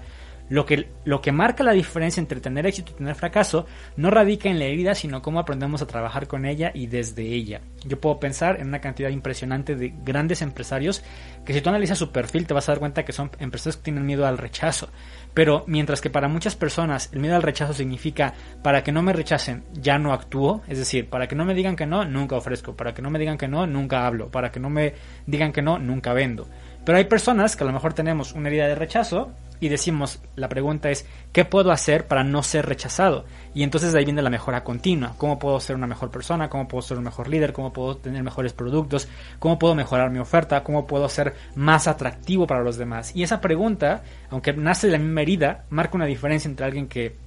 Lo 0.50 0.66
que, 0.66 0.88
lo 1.06 1.22
que 1.22 1.32
marca 1.32 1.64
la 1.64 1.72
diferencia 1.72 2.20
entre 2.20 2.40
tener 2.40 2.66
éxito 2.66 2.92
y 2.92 2.96
tener 2.96 3.14
fracaso 3.14 3.64
no 3.96 4.10
radica 4.10 4.50
en 4.50 4.58
la 4.58 4.66
herida, 4.66 4.94
sino 4.94 5.22
cómo 5.22 5.40
aprendemos 5.40 5.80
a 5.80 5.86
trabajar 5.86 6.26
con 6.26 6.44
ella 6.44 6.70
y 6.74 6.86
desde 6.86 7.22
ella. 7.22 7.62
Yo 7.86 7.98
puedo 7.98 8.20
pensar 8.20 8.60
en 8.60 8.68
una 8.68 8.80
cantidad 8.80 9.08
impresionante 9.08 9.74
de 9.74 9.94
grandes 10.04 10.42
empresarios 10.42 11.02
que 11.46 11.54
si 11.54 11.62
tú 11.62 11.70
analizas 11.70 11.96
su 11.96 12.12
perfil 12.12 12.46
te 12.46 12.52
vas 12.52 12.68
a 12.68 12.72
dar 12.72 12.78
cuenta 12.78 13.06
que 13.06 13.12
son 13.12 13.30
empresarios 13.38 13.78
que 13.78 13.84
tienen 13.84 14.04
miedo 14.04 14.26
al 14.26 14.36
rechazo. 14.36 14.90
Pero 15.32 15.64
mientras 15.66 16.02
que 16.02 16.10
para 16.10 16.28
muchas 16.28 16.56
personas 16.56 17.08
el 17.14 17.20
miedo 17.20 17.36
al 17.36 17.42
rechazo 17.42 17.72
significa 17.72 18.34
para 18.62 18.84
que 18.84 18.92
no 18.92 19.02
me 19.02 19.14
rechacen 19.14 19.64
ya 19.72 19.98
no 19.98 20.12
actúo, 20.12 20.62
es 20.68 20.76
decir, 20.76 21.08
para 21.08 21.26
que 21.26 21.36
no 21.36 21.46
me 21.46 21.54
digan 21.54 21.74
que 21.74 21.86
no, 21.86 22.04
nunca 22.04 22.36
ofrezco, 22.36 22.76
para 22.76 22.92
que 22.92 23.00
no 23.00 23.10
me 23.10 23.18
digan 23.18 23.38
que 23.38 23.48
no, 23.48 23.66
nunca 23.66 24.06
hablo, 24.06 24.30
para 24.30 24.52
que 24.52 24.60
no 24.60 24.68
me 24.68 24.92
digan 25.26 25.52
que 25.52 25.62
no, 25.62 25.78
nunca 25.78 26.12
vendo. 26.12 26.46
Pero 26.84 26.98
hay 26.98 27.04
personas 27.04 27.56
que 27.56 27.64
a 27.64 27.66
lo 27.66 27.72
mejor 27.72 27.94
tenemos 27.94 28.32
una 28.32 28.48
herida 28.48 28.68
de 28.68 28.74
rechazo 28.74 29.32
y 29.60 29.68
decimos, 29.68 30.20
la 30.36 30.48
pregunta 30.48 30.90
es, 30.90 31.06
¿qué 31.32 31.44
puedo 31.44 31.70
hacer 31.70 32.06
para 32.06 32.24
no 32.24 32.42
ser 32.42 32.66
rechazado? 32.66 33.24
Y 33.54 33.62
entonces 33.62 33.92
de 33.92 33.98
ahí 33.98 34.04
viene 34.04 34.22
la 34.22 34.30
mejora 34.30 34.64
continua. 34.64 35.14
¿Cómo 35.16 35.38
puedo 35.38 35.58
ser 35.60 35.76
una 35.76 35.86
mejor 35.86 36.10
persona? 36.10 36.48
¿Cómo 36.48 36.68
puedo 36.68 36.82
ser 36.82 36.98
un 36.98 37.04
mejor 37.04 37.28
líder? 37.28 37.52
¿Cómo 37.52 37.72
puedo 37.72 37.96
tener 37.96 38.22
mejores 38.22 38.52
productos? 38.52 39.08
¿Cómo 39.38 39.58
puedo 39.58 39.74
mejorar 39.74 40.10
mi 40.10 40.18
oferta? 40.18 40.62
¿Cómo 40.64 40.86
puedo 40.86 41.08
ser 41.08 41.34
más 41.54 41.86
atractivo 41.86 42.46
para 42.46 42.62
los 42.62 42.76
demás? 42.76 43.14
Y 43.14 43.22
esa 43.22 43.40
pregunta, 43.40 44.02
aunque 44.30 44.52
nace 44.52 44.88
de 44.88 44.94
la 44.94 44.98
misma 44.98 45.22
herida, 45.22 45.64
marca 45.70 45.96
una 45.96 46.06
diferencia 46.06 46.48
entre 46.48 46.66
alguien 46.66 46.88
que 46.88 47.24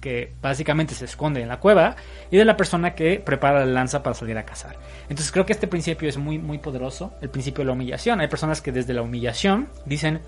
que 0.00 0.32
básicamente 0.40 0.94
se 0.94 1.04
esconde 1.04 1.42
en 1.42 1.48
la 1.48 1.58
cueva 1.58 1.96
y 2.30 2.36
de 2.36 2.44
la 2.44 2.56
persona 2.56 2.94
que 2.94 3.20
prepara 3.20 3.60
la 3.60 3.66
lanza 3.66 4.02
para 4.02 4.14
salir 4.14 4.38
a 4.38 4.44
cazar. 4.44 4.76
Entonces 5.02 5.32
creo 5.32 5.44
que 5.44 5.52
este 5.52 5.66
principio 5.66 6.08
es 6.08 6.16
muy 6.16 6.38
muy 6.38 6.58
poderoso, 6.58 7.14
el 7.20 7.30
principio 7.30 7.62
de 7.62 7.66
la 7.66 7.72
humillación. 7.72 8.20
Hay 8.20 8.28
personas 8.28 8.62
que 8.62 8.72
desde 8.72 8.94
la 8.94 9.02
humillación 9.02 9.68
dicen 9.86 10.20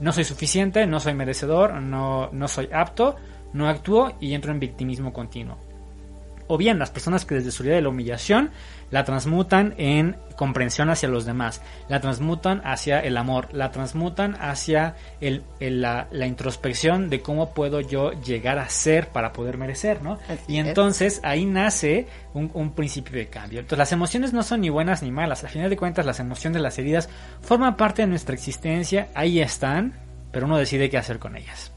no 0.00 0.12
soy 0.12 0.24
suficiente, 0.24 0.86
no 0.86 1.00
soy 1.00 1.14
merecedor, 1.14 1.74
no, 1.74 2.30
no 2.32 2.48
soy 2.48 2.68
apto, 2.72 3.16
no 3.52 3.68
actúo 3.68 4.16
y 4.20 4.34
entro 4.34 4.52
en 4.52 4.60
victimismo 4.60 5.12
continuo. 5.12 5.58
O 6.48 6.56
bien 6.56 6.78
las 6.78 6.90
personas 6.90 7.24
que 7.24 7.36
desde 7.36 7.50
su 7.50 7.62
vida 7.62 7.74
de 7.74 7.82
la 7.82 7.88
humillación 7.88 8.50
la 8.90 9.04
transmutan 9.04 9.74
en 9.78 10.16
comprensión 10.36 10.90
hacia 10.90 11.08
los 11.08 11.24
demás, 11.24 11.62
la 11.88 12.00
transmutan 12.00 12.60
hacia 12.64 13.00
el 13.00 13.16
amor, 13.16 13.48
la 13.52 13.70
transmutan 13.70 14.36
hacia 14.40 14.94
el, 15.20 15.42
la, 15.60 16.08
introspección 16.26 17.08
de 17.10 17.20
cómo 17.20 17.52
puedo 17.52 17.80
yo 17.80 18.12
llegar 18.12 18.58
a 18.58 18.68
ser 18.68 19.08
para 19.08 19.32
poder 19.32 19.58
merecer, 19.58 20.02
¿no? 20.02 20.18
y 20.46 20.58
entonces 20.58 21.20
ahí 21.24 21.46
nace 21.46 22.06
un, 22.34 22.50
un, 22.54 22.72
principio 22.72 23.16
de 23.16 23.28
cambio. 23.28 23.60
Entonces 23.60 23.78
las 23.78 23.92
emociones 23.92 24.32
no 24.32 24.42
son 24.42 24.60
ni 24.60 24.68
buenas 24.68 25.02
ni 25.02 25.10
malas, 25.10 25.42
al 25.42 25.50
final 25.50 25.70
de 25.70 25.76
cuentas 25.76 26.06
las 26.06 26.20
emociones, 26.20 26.62
las 26.62 26.78
heridas 26.78 27.08
forman 27.40 27.76
parte 27.76 28.02
de 28.02 28.08
nuestra 28.08 28.34
existencia, 28.34 29.08
ahí 29.14 29.40
están, 29.40 29.94
pero 30.32 30.46
uno 30.46 30.58
decide 30.58 30.90
qué 30.90 30.98
hacer 30.98 31.18
con 31.18 31.36
ellas. 31.36 31.72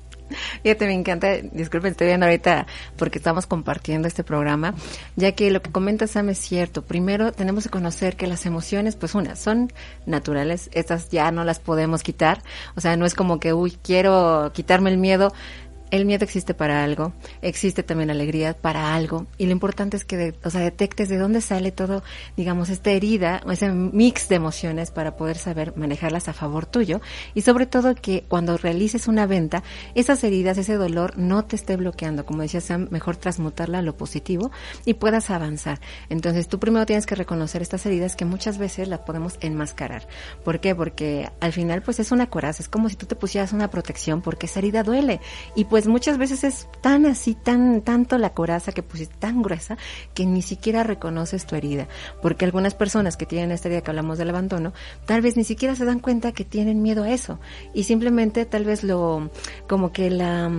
Fíjate, 0.64 0.86
me 0.86 0.94
encanta, 0.94 1.38
disculpen, 1.38 1.92
estoy 1.92 2.08
viendo 2.08 2.26
ahorita 2.26 2.68
porque 2.98 3.18
estamos 3.18 3.46
compartiendo 3.46 4.08
este 4.08 4.24
programa, 4.24 4.76
ya 5.16 5.32
que 5.34 5.52
lo 5.52 5.62
que 5.62 5.72
comenta 5.72 6.08
Sam 6.08 6.30
es 6.30 6.38
cierto. 6.40 6.84
Primero 6.84 7.32
tenemos 7.32 7.64
que 7.64 7.70
conocer 7.70 8.16
que 8.16 8.28
las 8.28 8.46
emociones, 8.46 8.96
pues 8.96 9.16
una, 9.16 9.36
son 9.36 9.72
naturales, 10.06 10.70
estas 10.74 11.10
ya 11.10 11.32
no 11.32 11.44
las 11.44 11.60
podemos 11.60 12.04
quitar, 12.04 12.42
o 12.76 12.82
sea, 12.82 12.96
no 12.98 13.06
es 13.06 13.16
como 13.16 13.40
que, 13.40 13.54
uy, 13.54 13.78
quiero 13.82 14.52
quitarme 14.54 14.90
el 14.90 14.98
miedo, 14.98 15.34
el 15.91 16.05
miedo 16.05 16.24
existe 16.24 16.53
para 16.53 16.84
algo, 16.84 17.13
existe 17.41 17.84
también 17.84 18.10
alegría 18.10 18.53
para 18.53 18.96
algo, 18.96 19.27
y 19.38 19.46
lo 19.46 19.51
importante 19.51 19.98
es 19.98 20.05
que, 20.05 20.36
o 20.43 20.50
sea, 20.50 20.62
detectes 20.62 21.10
de 21.10 21.17
dónde 21.17 21.41
sale 21.41 21.72
todo, 21.72 22.03
digamos, 22.38 22.69
esta 22.69 22.91
herida 22.91 23.41
o 23.46 23.51
ese 23.51 23.69
mix 23.69 24.29
de 24.29 24.36
emociones 24.36 24.91
para 24.91 25.15
poder 25.15 25.38
saber 25.38 25.75
manejarlas 25.75 26.27
a 26.27 26.34
favor 26.34 26.65
tuyo, 26.65 27.01
y 27.34 27.41
sobre 27.41 27.65
todo 27.65 27.96
que 27.96 28.24
cuando 28.27 28.58
realices 28.58 29.08
una 29.08 29.25
venta, 29.25 29.63
esas 29.96 30.24
heridas, 30.24 30.58
ese 30.58 30.75
dolor 30.75 31.17
no 31.17 31.46
te 31.46 31.55
esté 31.55 31.75
bloqueando, 31.75 32.25
como 32.25 32.41
decía 32.41 32.62
Sam, 32.62 32.88
mejor 32.91 33.17
transmutarla 33.17 33.79
a 33.79 33.81
lo 33.81 33.96
positivo 33.96 34.51
y 34.86 34.96
puedas 34.96 35.29
avanzar. 35.29 35.79
Entonces 36.10 36.48
tú 36.48 36.60
primero 36.60 36.86
tienes 36.86 37.05
que 37.05 37.15
reconocer 37.15 37.62
estas 37.62 37.86
heridas 37.86 38.15
que 38.15 38.25
muchas 38.25 38.58
veces 38.58 38.88
las 38.88 39.00
podemos 39.00 39.38
enmascarar. 39.41 40.08
¿Por 40.43 40.60
qué? 40.60 40.75
Porque 40.75 41.29
al 41.39 41.53
final 41.53 41.81
pues 41.81 42.00
es 42.00 42.12
una 42.12 42.29
coraza, 42.29 42.62
es 42.62 42.69
como 42.69 42.89
si 42.89 42.96
tú 42.96 43.05
te 43.05 43.15
pusieras 43.15 43.53
una 43.53 43.69
protección 43.69 44.22
porque 44.22 44.46
esa 44.46 44.60
herida 44.60 44.84
duele 44.84 45.19
y 45.55 45.65
pues 45.65 45.79
pues 45.80 45.88
muchas 45.88 46.18
veces 46.18 46.44
es 46.44 46.68
tan 46.82 47.06
así, 47.06 47.36
tan 47.36 47.80
tanto 47.80 48.18
la 48.18 48.34
coraza 48.34 48.74
que 48.74 48.84
pusiste 48.84 49.16
tan 49.18 49.42
gruesa 49.42 49.78
que 50.14 50.26
ni 50.26 50.42
siquiera 50.42 50.84
reconoces 50.84 51.46
tu 51.46 51.56
herida, 51.56 51.88
porque 52.22 52.44
algunas 52.44 52.74
personas 52.74 53.16
que 53.16 53.26
tienen 53.26 53.52
esta 53.52 53.70
herida 53.70 53.80
que 53.80 53.90
hablamos 53.90 54.18
del 54.18 54.30
abandono, 54.30 54.74
tal 55.06 55.22
vez 55.22 55.38
ni 55.38 55.46
siquiera 55.46 55.78
se 55.78 55.86
dan 55.86 56.02
cuenta 56.02 56.34
que 56.34 56.44
tienen 56.44 56.82
miedo 56.82 57.04
a 57.04 57.12
eso 57.12 57.40
y 57.74 57.84
simplemente 57.84 58.46
tal 58.46 58.66
vez 58.66 58.84
lo 58.84 59.32
como 59.70 59.94
que 59.94 60.10
la 60.10 60.52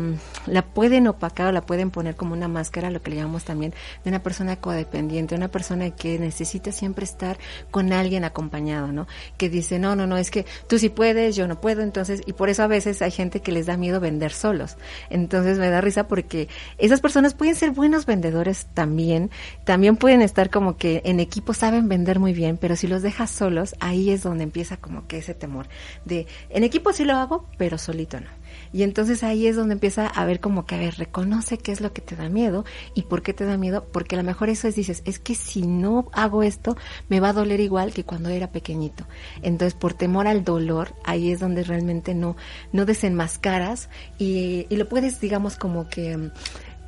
la 0.46 0.62
pueden 0.62 1.06
opacar 1.06 1.48
o 1.48 1.52
la 1.52 1.66
pueden 1.66 1.90
poner 1.90 2.16
como 2.16 2.32
una 2.32 2.48
máscara, 2.48 2.90
lo 2.90 3.02
que 3.02 3.10
le 3.10 3.16
llamamos 3.16 3.44
también 3.44 3.74
de 4.02 4.08
una 4.08 4.22
persona 4.22 4.56
codependiente, 4.56 5.34
una 5.34 5.48
persona 5.48 5.90
que 5.90 6.18
necesita 6.18 6.72
siempre 6.72 7.04
estar 7.04 7.36
con 7.70 7.92
alguien 7.92 8.24
acompañado, 8.24 8.90
¿no? 8.90 9.06
Que 9.36 9.50
dice, 9.50 9.78
"No, 9.78 9.94
no, 9.96 10.06
no, 10.06 10.16
es 10.16 10.30
que 10.30 10.46
tú 10.66 10.78
sí 10.78 10.88
puedes, 10.88 11.36
yo 11.36 11.46
no 11.46 11.60
puedo", 11.60 11.82
entonces 11.82 12.22
y 12.24 12.32
por 12.32 12.48
eso 12.48 12.62
a 12.62 12.68
veces 12.68 13.02
hay 13.02 13.10
gente 13.10 13.40
que 13.40 13.52
les 13.52 13.66
da 13.66 13.76
miedo 13.76 14.00
vender 14.00 14.32
solos. 14.32 14.78
Entonces 15.10 15.58
me 15.58 15.68
da 15.68 15.80
risa 15.80 16.08
porque 16.08 16.48
esas 16.78 17.00
personas 17.00 17.34
pueden 17.34 17.54
ser 17.54 17.72
buenos 17.72 18.06
vendedores 18.06 18.66
también, 18.74 19.30
también 19.64 19.96
pueden 19.96 20.22
estar 20.22 20.50
como 20.50 20.76
que 20.76 21.02
en 21.04 21.20
equipo 21.20 21.52
saben 21.52 21.88
vender 21.88 22.18
muy 22.18 22.32
bien, 22.32 22.56
pero 22.56 22.76
si 22.76 22.86
los 22.86 23.02
dejas 23.02 23.30
solos, 23.30 23.74
ahí 23.80 24.10
es 24.10 24.22
donde 24.22 24.44
empieza 24.44 24.76
como 24.76 25.06
que 25.06 25.18
ese 25.18 25.34
temor 25.34 25.66
de 26.04 26.26
en 26.48 26.64
equipo 26.64 26.92
sí 26.92 27.04
lo 27.04 27.16
hago, 27.16 27.46
pero 27.58 27.76
solito 27.76 28.20
no. 28.20 28.39
Y 28.72 28.82
entonces 28.82 29.22
ahí 29.22 29.46
es 29.46 29.56
donde 29.56 29.74
empieza 29.74 30.06
a 30.06 30.24
ver 30.24 30.40
como 30.40 30.66
que, 30.66 30.74
a 30.74 30.78
ver, 30.78 30.96
reconoce 30.96 31.58
qué 31.58 31.72
es 31.72 31.80
lo 31.80 31.92
que 31.92 32.00
te 32.00 32.16
da 32.16 32.28
miedo 32.28 32.64
y 32.94 33.02
por 33.02 33.22
qué 33.22 33.34
te 33.34 33.44
da 33.44 33.56
miedo, 33.56 33.86
porque 33.92 34.14
a 34.16 34.18
lo 34.18 34.24
mejor 34.24 34.48
eso 34.48 34.68
es, 34.68 34.76
dices, 34.76 35.02
es 35.04 35.18
que 35.18 35.34
si 35.34 35.62
no 35.62 36.08
hago 36.12 36.42
esto, 36.42 36.76
me 37.08 37.20
va 37.20 37.30
a 37.30 37.32
doler 37.32 37.60
igual 37.60 37.92
que 37.92 38.04
cuando 38.04 38.28
era 38.28 38.52
pequeñito. 38.52 39.06
Entonces, 39.42 39.74
por 39.74 39.94
temor 39.94 40.26
al 40.26 40.44
dolor, 40.44 40.94
ahí 41.04 41.30
es 41.32 41.40
donde 41.40 41.64
realmente 41.64 42.14
no, 42.14 42.36
no 42.72 42.84
desenmascaras 42.84 43.88
y, 44.18 44.66
y 44.68 44.76
lo 44.76 44.88
puedes, 44.88 45.20
digamos, 45.20 45.56
como 45.56 45.88
que 45.88 46.30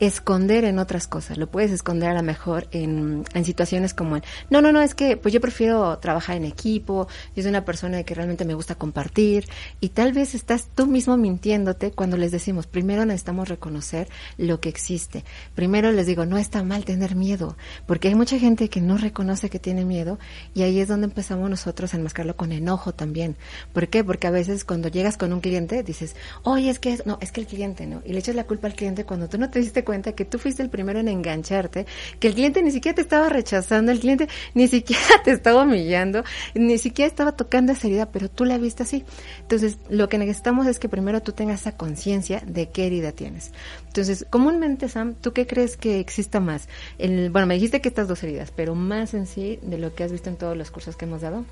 esconder 0.07 0.65
en 0.65 0.81
otras 0.81 1.07
cosas, 1.07 1.39
lo 1.39 1.49
puedes 1.49 1.71
esconder 1.71 2.11
a 2.11 2.15
lo 2.15 2.25
mejor 2.25 2.67
en, 2.73 3.25
en 3.35 3.45
situaciones 3.45 3.95
como 3.95 4.17
el, 4.17 4.25
no, 4.51 4.61
no, 4.61 4.73
no, 4.73 4.83
es 4.83 4.97
que 4.97 5.17
pues 5.17 5.33
yo 5.33 5.41
prefiero 5.41 5.97
trabajar 5.99 6.37
en 6.37 6.45
equipo, 6.45 7.07
yo 7.37 7.43
soy 7.45 7.51
una 7.51 7.65
persona 7.65 8.03
que 8.03 8.13
realmente 8.13 8.45
me 8.45 8.55
gusta 8.55 8.75
compartir 8.75 9.47
y 9.79 9.91
tal 9.91 10.13
vez 10.13 10.35
estás 10.35 10.67
tú 10.75 10.89
mismo 10.89 11.17
mintiéndote 11.17 11.93
cuando 11.93 12.17
les 12.17 12.33
decimos, 12.33 12.67
primero 12.67 13.07
necesitamos 13.07 13.49
reconocer 13.49 14.09
lo 14.39 14.59
que 14.59 14.69
existe, 14.69 15.25
primero 15.55 15.93
les 15.93 16.05
digo, 16.09 16.27
no 16.27 16.37
está 16.37 16.65
mal 16.65 16.85
tener 16.85 17.15
miedo, 17.15 17.57
porque 17.87 18.09
hay 18.09 18.17
mucha 18.17 18.41
gente 18.41 18.69
que 18.69 18.81
no 18.81 18.99
reconoce 18.99 19.51
que 19.51 19.61
tiene 19.61 19.85
miedo 19.85 20.19
y 20.53 20.63
ahí 20.63 20.81
es 20.81 20.89
donde 20.89 21.07
empezamos 21.07 21.49
nosotros 21.49 21.95
a 21.95 21.97
enmascarlo 21.97 22.37
con 22.37 22.51
enojo 22.51 22.93
también, 22.93 23.37
¿por 23.73 23.87
qué? 23.87 24.03
Porque 24.03 24.27
a 24.27 24.33
veces 24.33 24.65
cuando 24.65 24.89
llegas 24.89 25.17
con 25.17 25.33
un 25.33 25.41
cliente 25.41 25.85
dices, 25.85 26.17
oye, 26.43 26.71
es 26.71 26.81
que, 26.81 26.99
no, 27.05 27.19
es 27.21 27.31
que 27.31 27.41
el 27.41 27.47
cliente, 27.47 27.87
¿no? 27.87 28.03
Y 28.05 28.13
le 28.13 28.19
echas 28.19 28.35
la 28.35 28.49
culpa 28.49 28.67
al 28.67 28.75
cliente 28.75 29.05
cuando 29.05 29.29
tú 29.29 29.39
no 29.39 29.49
te 29.49 29.61
diste 29.61 29.85
cuenta 29.85 29.92
cuenta 29.93 30.13
que 30.13 30.25
tú 30.25 30.39
fuiste 30.39 30.63
el 30.63 30.71
primero 30.71 31.01
en 31.01 31.09
engancharte, 31.09 31.85
que 32.19 32.29
el 32.29 32.35
cliente 32.35 32.63
ni 32.63 32.71
siquiera 32.71 32.95
te 32.95 33.03
estaba 33.03 33.29
rechazando, 33.29 33.93
el 33.93 34.01
cliente 34.01 34.27
ni 34.55 34.67
siquiera 34.67 35.03
te 35.23 35.33
estaba 35.33 35.65
humillando, 35.65 36.25
ni 36.55 36.79
siquiera 36.79 37.07
estaba 37.07 37.33
tocando 37.33 37.73
esa 37.73 37.89
herida, 37.89 38.11
pero 38.11 38.31
tú 38.31 38.47
la 38.47 38.57
viste 38.57 38.85
así. 38.85 39.05
Entonces, 39.43 39.77
lo 39.91 40.09
que 40.09 40.17
necesitamos 40.17 40.67
es 40.67 40.79
que 40.79 40.89
primero 40.89 41.21
tú 41.21 41.33
tengas 41.33 41.61
esa 41.61 41.77
conciencia 41.77 42.43
de 42.47 42.71
qué 42.71 42.87
herida 42.87 43.13
tienes. 43.13 43.53
Entonces, 43.87 44.25
comúnmente, 44.31 44.89
Sam, 44.89 45.13
¿tú 45.13 45.35
qué 45.35 45.47
crees 45.47 45.77
que 45.77 46.01
exista 46.01 46.41
más? 46.41 46.71
Bueno, 46.99 47.47
me 47.47 47.55
dijiste 47.55 47.83
que 47.83 47.91
estas 47.91 48.09
dos 48.09 48.23
heridas, 48.23 48.51
pero 48.51 48.75
más 48.75 49.13
en 49.13 49.27
sí 49.27 49.59
de 49.61 49.77
lo 49.77 49.95
que 49.95 50.05
has 50.05 50.13
visto 50.13 50.31
en 50.31 50.37
todos 50.37 50.57
los 50.57 50.71
cursos 50.71 50.97
que 50.97 51.05
hemos 51.05 51.21
dado. 51.21 51.45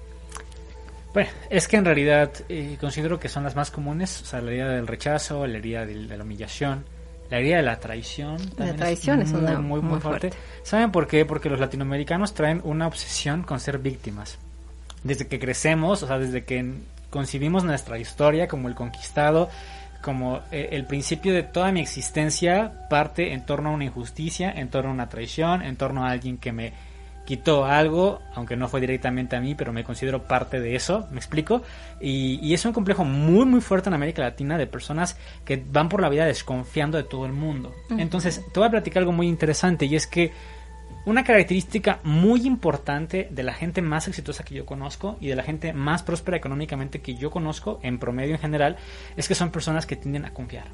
Bueno, 1.12 1.28
es 1.50 1.68
que 1.68 1.76
en 1.76 1.85
realidad 1.85 2.32
eh, 2.49 2.78
considero 2.80 3.20
que 3.20 3.28
son 3.28 3.44
las 3.44 3.54
más 3.54 3.70
comunes, 3.70 4.23
o 4.23 4.25
sea, 4.25 4.40
la 4.40 4.50
herida 4.50 4.70
del 4.70 4.87
rechazo, 4.87 5.47
la 5.47 5.59
herida 5.59 5.85
de 5.85 6.16
la 6.16 6.25
humillación, 6.25 6.87
la 7.31 7.41
idea 7.41 7.59
de 7.59 7.63
la 7.63 7.79
traición. 7.79 8.37
La 8.59 8.75
traición 8.75 9.23
es, 9.23 9.33
una 9.33 9.61
muy, 9.61 9.81
muy, 9.81 10.01
fuerte. 10.01 10.31
¿Saben 10.63 10.91
por 10.91 11.07
qué? 11.07 11.25
Porque 11.25 11.49
los 11.49 11.61
latinoamericanos 11.61 12.35
traen 12.35 12.61
una 12.65 12.87
obsesión 12.87 13.43
con 13.43 13.61
ser 13.61 13.79
víctimas. 13.79 14.39
Desde 15.05 15.27
que 15.27 15.39
crecemos, 15.39 16.03
o 16.03 16.07
sea, 16.07 16.19
desde 16.19 16.45
que 16.45 16.75
concibimos 17.09 17.65
nuestra 17.65 17.99
historia 17.99 18.49
como 18.49 18.69
el 18.69 18.75
conquistado, 18.75 19.49
como 20.03 20.41
eh, 20.51 20.71
el 20.73 20.87
principio 20.87 21.33
de 21.33 21.43
toda 21.43 21.73
mi 21.73 21.81
existencia 21.81 22.87
parte 22.89 23.33
en 23.33 23.47
torno 23.47 23.71
a 23.71 23.73
una 23.73 23.85
injusticia, 23.85 24.51
en 24.51 24.69
torno 24.69 24.91
a 24.91 24.95
una 24.95 25.09
traición, 25.09 25.63
en 25.63 25.77
torno 25.77 26.05
a 26.05 26.11
alguien 26.11 26.39
que 26.39 26.53
me 26.53 26.73
quitó 27.31 27.65
algo, 27.65 28.23
aunque 28.35 28.57
no 28.57 28.67
fue 28.67 28.81
directamente 28.81 29.37
a 29.37 29.41
mí, 29.41 29.55
pero 29.55 29.73
me 29.73 29.85
considero 29.85 30.25
parte 30.25 30.59
de 30.59 30.75
eso, 30.75 31.07
me 31.13 31.19
explico. 31.19 31.63
Y, 32.01 32.53
es 32.53 32.65
un 32.65 32.73
complejo 32.73 33.05
muy, 33.05 33.47
muy 33.47 33.61
fuerte 33.61 33.89
en 33.89 33.95
América 33.95 34.21
Latina 34.21 34.59
de 34.59 34.67
personas 34.67 35.17
que 35.45 35.63
van 35.71 35.89
por 35.89 36.03
la 36.03 36.09
vida 36.09 36.25
desconfiando 36.25 36.99
de 36.99 37.05
todo 37.05 37.27
el 37.27 37.33
mundo. 37.33 37.73
Entonces, 37.97 38.45
te 38.53 38.59
voy 38.59 38.67
a 38.67 38.73
platicar 38.73 39.03
algo 39.03 39.13
muy 39.13 39.29
interesante 39.29 39.87
y 39.87 39.95
es 39.95 40.09
que 40.09 40.33
una 41.05 41.23
característica 41.23 42.01
muy 42.03 42.49
importante 42.49 43.29
de 43.31 43.45
la 43.45 43.55
gente 43.55 43.81
más 43.81 44.09
exitosa 44.09 44.43
que 44.43 44.57
yo 44.57 44.67
conozco 44.67 45.17
y 45.21 45.29
de 45.29 45.37
la 45.37 45.45
gente 45.45 45.73
más 45.73 46.03
próspera 46.03 46.37
económicamente 46.37 47.01
que 47.01 47.15
yo 47.15 47.31
conozco, 47.31 47.79
en 47.85 48.01
promedio 48.01 48.35
en 48.35 48.41
general, 48.41 48.77
es 49.17 49.29
que 49.29 49.37
son 49.37 49.53
personas 49.53 49.87
que 49.87 49.95
tienden 49.95 50.25
a 50.25 50.35
confiar. 50.35 50.67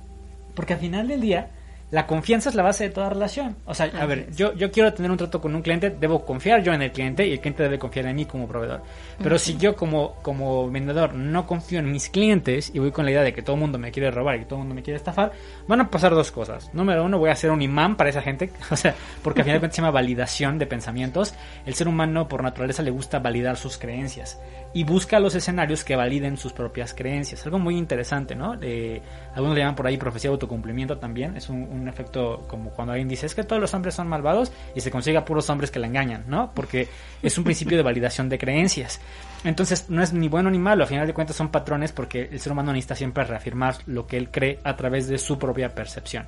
Porque 0.54 0.72
al 0.72 0.80
final 0.80 1.06
del 1.06 1.20
día, 1.20 1.50
la 1.90 2.06
confianza 2.06 2.48
es 2.48 2.56
la 2.56 2.64
base 2.64 2.84
de 2.84 2.90
toda 2.90 3.08
relación. 3.10 3.56
O 3.64 3.72
sea, 3.72 3.86
a 3.86 3.98
Así 3.98 4.06
ver, 4.06 4.18
es. 4.28 4.36
yo, 4.36 4.52
yo 4.54 4.72
quiero 4.72 4.92
tener 4.92 5.10
un 5.10 5.16
trato 5.16 5.40
con 5.40 5.54
un 5.54 5.62
cliente, 5.62 5.90
debo 5.90 6.24
confiar 6.24 6.62
yo 6.62 6.72
en 6.72 6.82
el 6.82 6.90
cliente 6.90 7.26
y 7.26 7.32
el 7.32 7.40
cliente 7.40 7.62
debe 7.62 7.78
confiar 7.78 8.06
en 8.06 8.16
mí 8.16 8.24
como 8.24 8.48
proveedor. 8.48 8.82
Pero 9.22 9.38
si 9.38 9.56
yo 9.56 9.76
como, 9.76 10.14
como 10.22 10.68
vendedor 10.68 11.14
no 11.14 11.46
confío 11.46 11.78
en 11.78 11.92
mis 11.92 12.08
clientes 12.08 12.72
y 12.74 12.80
voy 12.80 12.90
con 12.90 13.04
la 13.04 13.12
idea 13.12 13.22
de 13.22 13.32
que 13.32 13.42
todo 13.42 13.54
el 13.54 13.60
mundo 13.60 13.78
me 13.78 13.92
quiere 13.92 14.10
robar 14.10 14.36
y 14.36 14.38
que 14.40 14.44
todo 14.46 14.56
el 14.56 14.60
mundo 14.60 14.74
me 14.74 14.82
quiere 14.82 14.96
estafar, 14.96 15.30
van 15.68 15.80
a 15.80 15.90
pasar 15.90 16.12
dos 16.12 16.32
cosas. 16.32 16.74
Número 16.74 17.04
uno, 17.04 17.18
voy 17.18 17.30
a 17.30 17.36
ser 17.36 17.52
un 17.52 17.62
imán 17.62 17.96
para 17.96 18.10
esa 18.10 18.20
gente, 18.20 18.50
o 18.70 18.76
sea, 18.76 18.94
porque 19.22 19.40
al 19.40 19.44
final 19.44 19.56
de 19.56 19.60
cuentas 19.60 19.76
se 19.76 19.82
llama 19.82 19.92
validación 19.92 20.58
de 20.58 20.66
pensamientos. 20.66 21.34
El 21.64 21.74
ser 21.74 21.86
humano 21.86 22.26
por 22.26 22.42
naturaleza 22.42 22.82
le 22.82 22.90
gusta 22.90 23.20
validar 23.20 23.56
sus 23.56 23.78
creencias 23.78 24.40
y 24.74 24.84
busca 24.84 25.20
los 25.20 25.34
escenarios 25.34 25.84
que 25.84 25.94
validen 25.96 26.36
sus 26.36 26.52
propias 26.52 26.94
creencias. 26.94 27.44
Algo 27.46 27.58
muy 27.58 27.78
interesante, 27.78 28.34
¿no? 28.34 28.56
Eh, 28.60 29.00
algunos 29.36 29.54
le 29.54 29.60
llaman 29.60 29.74
por 29.74 29.86
ahí 29.86 29.98
profecía 29.98 30.30
de 30.30 30.32
autocumplimiento 30.32 30.96
también. 30.96 31.36
Es 31.36 31.50
un, 31.50 31.86
efecto 31.88 32.46
como 32.48 32.70
cuando 32.70 32.92
alguien 32.92 33.06
dice 33.06 33.26
es 33.26 33.34
que 33.34 33.44
todos 33.44 33.60
los 33.60 33.74
hombres 33.74 33.94
son 33.94 34.08
malvados 34.08 34.50
y 34.74 34.80
se 34.80 34.90
consigue 34.90 35.18
a 35.18 35.26
puros 35.26 35.50
hombres 35.50 35.70
que 35.70 35.78
la 35.78 35.86
engañan, 35.86 36.24
¿no? 36.26 36.52
Porque 36.54 36.88
es 37.22 37.36
un 37.36 37.44
principio 37.44 37.76
de 37.76 37.82
validación 37.82 38.30
de 38.30 38.38
creencias. 38.38 38.98
Entonces 39.44 39.90
no 39.90 40.02
es 40.02 40.14
ni 40.14 40.28
bueno 40.28 40.50
ni 40.50 40.58
malo, 40.58 40.84
a 40.84 40.86
final 40.86 41.06
de 41.06 41.12
cuentas 41.12 41.36
son 41.36 41.50
patrones 41.50 41.92
porque 41.92 42.30
el 42.32 42.40
ser 42.40 42.52
humano 42.52 42.72
necesita 42.72 42.94
siempre 42.94 43.24
reafirmar 43.24 43.76
lo 43.84 44.06
que 44.06 44.16
él 44.16 44.30
cree 44.30 44.58
a 44.64 44.74
través 44.74 45.06
de 45.06 45.18
su 45.18 45.38
propia 45.38 45.74
percepción. 45.74 46.24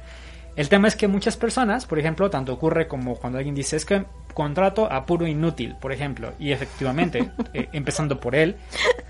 El 0.59 0.69
tema 0.69 0.88
es 0.88 0.97
que 0.97 1.07
muchas 1.07 1.37
personas, 1.37 1.87
por 1.87 2.00
ejemplo, 2.00 2.29
tanto 2.31 2.53
ocurre 2.53 2.88
como 2.88 3.15
cuando 3.15 3.38
alguien 3.38 3.55
dice 3.55 3.77
es 3.77 3.85
que 3.85 4.05
contrato 4.35 4.93
a 4.93 5.07
puro 5.07 5.25
inútil, 5.27 5.77
por 5.81 5.93
ejemplo, 5.93 6.33
y 6.37 6.50
efectivamente, 6.50 7.31
eh, 7.55 7.69
empezando 7.73 8.19
por 8.19 8.35
él, 8.35 8.57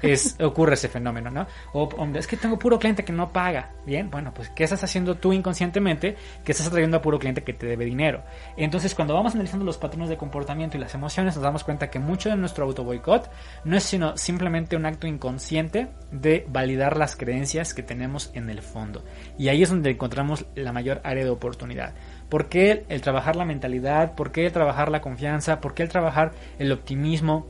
es, 0.03 0.37
ocurre 0.41 0.75
ese 0.75 0.89
fenómeno, 0.89 1.31
¿no? 1.31 1.47
O 1.73 1.89
hombre, 1.97 2.21
es 2.21 2.27
que 2.27 2.37
tengo 2.37 2.59
puro 2.59 2.79
cliente 2.79 3.03
que 3.03 3.13
no 3.13 3.33
paga. 3.33 3.71
Bien, 3.87 4.11
bueno, 4.11 4.33
pues 4.35 4.51
¿qué 4.51 4.65
estás 4.65 4.85
haciendo 4.85 5.15
tú 5.15 5.33
inconscientemente? 5.33 6.17
Que 6.45 6.53
estás 6.53 6.67
atrayendo 6.67 6.99
a 6.99 7.03
puro 7.03 7.19
cliente 7.19 7.43
que 7.43 7.55
te 7.55 7.67
debe 7.67 7.87
dinero. 7.87 8.25
Entonces, 8.59 8.95
cuando 8.95 9.15
vamos 9.15 9.35
analizando 9.35 9.65
los 9.65 9.79
patrones 9.79 10.11
de 10.11 10.19
comportamiento 10.19 10.77
y 10.77 10.81
las 10.81 10.95
emociones, 10.95 11.35
nos 11.35 11.43
damos 11.43 11.65
cuenta 11.65 11.89
que 11.89 11.99
mucho 11.99 12.29
de 12.29 12.37
nuestro 12.37 12.67
auto 12.67 12.85
boicot 12.85 13.31
no 13.65 13.77
es 13.77 13.85
sino 13.85 14.19
simplemente 14.19 14.77
un 14.77 14.85
acto 14.85 15.07
inconsciente 15.07 15.89
de 16.11 16.47
validar 16.49 16.99
las 16.99 17.17
creencias 17.17 17.73
que 17.73 17.83
tenemos 17.83 18.31
en 18.35 18.51
el 18.51 18.61
fondo. 18.61 19.03
Y 19.39 19.49
ahí 19.49 19.63
es 19.63 19.71
donde 19.71 19.91
encontramos 19.91 20.45
la 20.55 20.73
mayor 20.73 21.01
área 21.05 21.25
de 21.25 21.31
oportunidad. 21.39 21.95
¿Por 22.29 22.49
qué 22.49 22.85
el, 22.89 23.01
trabajar 23.01 23.37
la 23.37 23.45
mentalidad? 23.45 24.15
¿Por 24.15 24.33
qué 24.33 24.47
el 24.47 24.53
trabajar 24.53 24.91
la 24.91 25.01
confianza? 25.01 25.61
¿Por 25.61 25.75
qué 25.75 25.83
el 25.83 25.89
trabajar 25.89 26.33
el 26.59 26.71
optimismo? 26.71 27.47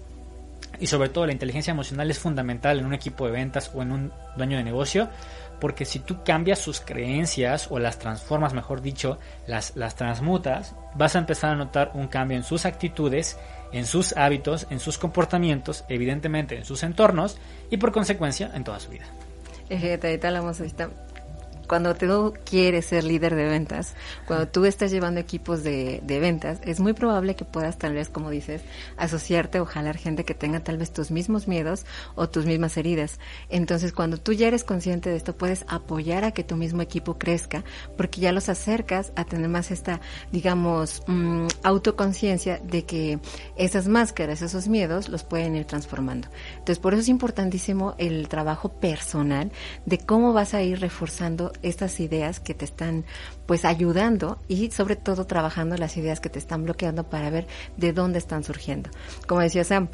Y 0.81 0.87
sobre 0.87 1.09
todo 1.09 1.27
la 1.27 1.33
inteligencia 1.33 1.73
emocional 1.73 2.11
es 2.11 2.19
fundamental 2.19 2.79
en 2.79 2.87
un 2.87 2.95
equipo 2.95 3.27
de 3.27 3.33
ventas 3.33 3.71
o 3.75 3.83
en 3.83 3.91
un 3.91 4.13
dueño 4.37 4.59
de 4.59 4.65
negocio, 4.65 5.09
porque 5.61 5.85
si 5.85 5.99
tú 5.99 6.23
cambias 6.25 6.61
sus 6.61 6.81
creencias 6.81 7.69
o 7.71 7.79
las 7.81 7.99
transformas, 7.99 8.55
mejor 8.55 8.81
dicho, 8.81 9.19
las, 9.47 9.75
las 9.77 9.97
transmutas, 9.97 10.75
vas 10.95 11.17
a 11.17 11.19
empezar 11.19 11.51
a 11.51 11.57
notar 11.57 11.91
un 11.95 12.07
cambio 12.07 12.37
en 12.37 12.45
sus 12.45 12.65
actitudes, 12.65 13.37
en 13.73 13.87
sus 13.87 14.17
hábitos, 14.17 14.67
en 14.71 14.79
sus 14.79 14.99
comportamientos, 14.99 15.85
evidentemente 15.89 16.57
en 16.57 16.65
sus 16.65 16.85
entornos 16.85 17.39
y 17.71 17.77
por 17.79 17.91
consecuencia 17.91 18.51
en 18.55 18.63
toda 18.63 18.79
su 18.79 18.91
vida. 18.91 19.07
Hablamos 20.29 20.61
ahorita. 20.61 20.91
Cuando 21.69 21.95
tú 21.95 22.35
quieres 22.45 22.87
ser 22.87 23.05
líder 23.05 23.35
de 23.35 23.45
ventas, 23.45 23.95
cuando 24.27 24.49
tú 24.49 24.65
estás 24.65 24.91
llevando 24.91 25.21
equipos 25.21 25.63
de, 25.63 26.01
de 26.03 26.19
ventas, 26.19 26.61
es 26.65 26.81
muy 26.81 26.95
probable 26.95 27.37
que 27.37 27.45
puedas 27.45 27.79
tal 27.79 27.95
vez, 27.95 28.09
como 28.09 28.31
dices, 28.31 28.63
asociarte 28.97 29.61
o 29.61 29.67
jalar 29.67 29.97
gente 29.97 30.25
que 30.25 30.35
tenga 30.35 30.61
tal 30.61 30.79
vez 30.79 30.93
tus 30.93 31.11
mismos 31.11 31.47
miedos 31.47 31.85
o 32.15 32.29
tus 32.29 32.47
mismas 32.47 32.77
heridas. 32.77 33.21
Entonces, 33.49 33.93
cuando 33.93 34.17
tú 34.17 34.33
ya 34.33 34.49
eres 34.49 34.65
consciente 34.65 35.11
de 35.11 35.17
esto, 35.17 35.37
puedes 35.37 35.65
apoyar 35.69 36.25
a 36.25 36.33
que 36.33 36.45
tu 36.45 36.57
mismo 36.57 36.83
equipo 36.83 37.19
crezca, 37.19 37.65
porque 37.97 38.21
ya 38.21 38.33
los 38.33 38.49
acercas 38.49 39.13
a 39.15 39.25
tener 39.25 39.49
más 39.49 39.71
esta, 39.71 40.01
digamos, 40.33 41.03
mm, 41.07 41.47
autoconciencia 41.63 42.59
de 42.59 42.85
que 42.85 43.19
esas 43.57 43.89
máscaras, 43.89 44.43
esos 44.43 44.69
miedos, 44.69 45.09
los 45.09 45.25
pueden 45.25 45.57
ir 45.57 45.67
transformando. 45.67 46.29
Entonces, 46.53 46.79
por 46.79 46.95
eso 46.95 47.03
es 47.03 47.09
importantísimo 47.09 47.95
el 47.99 48.29
trabajo 48.29 48.71
personal 48.71 49.53
de 49.87 49.99
cómo 49.99 50.33
vas 50.33 50.55
a 50.55 50.63
ir 50.63 50.81
reforzando 50.81 51.53
estas 51.63 52.01
ideas 52.01 52.41
que 52.41 52.55
te 52.55 52.65
están 52.65 53.05
pues 53.47 53.65
ayudando 53.65 54.39
y 54.49 54.71
sobre 54.71 54.97
todo 54.97 55.27
trabajando 55.27 55.77
las 55.77 55.97
ideas 55.97 56.21
que 56.21 56.29
te 56.29 56.39
están 56.39 56.65
bloqueando 56.65 57.09
para 57.09 57.31
ver 57.31 57.47
de 57.77 57.93
dónde 57.93 58.19
están 58.19 58.45
surgiendo. 58.45 58.91
Como 59.27 59.41
decía 59.41 59.65
Sam, 59.65 59.89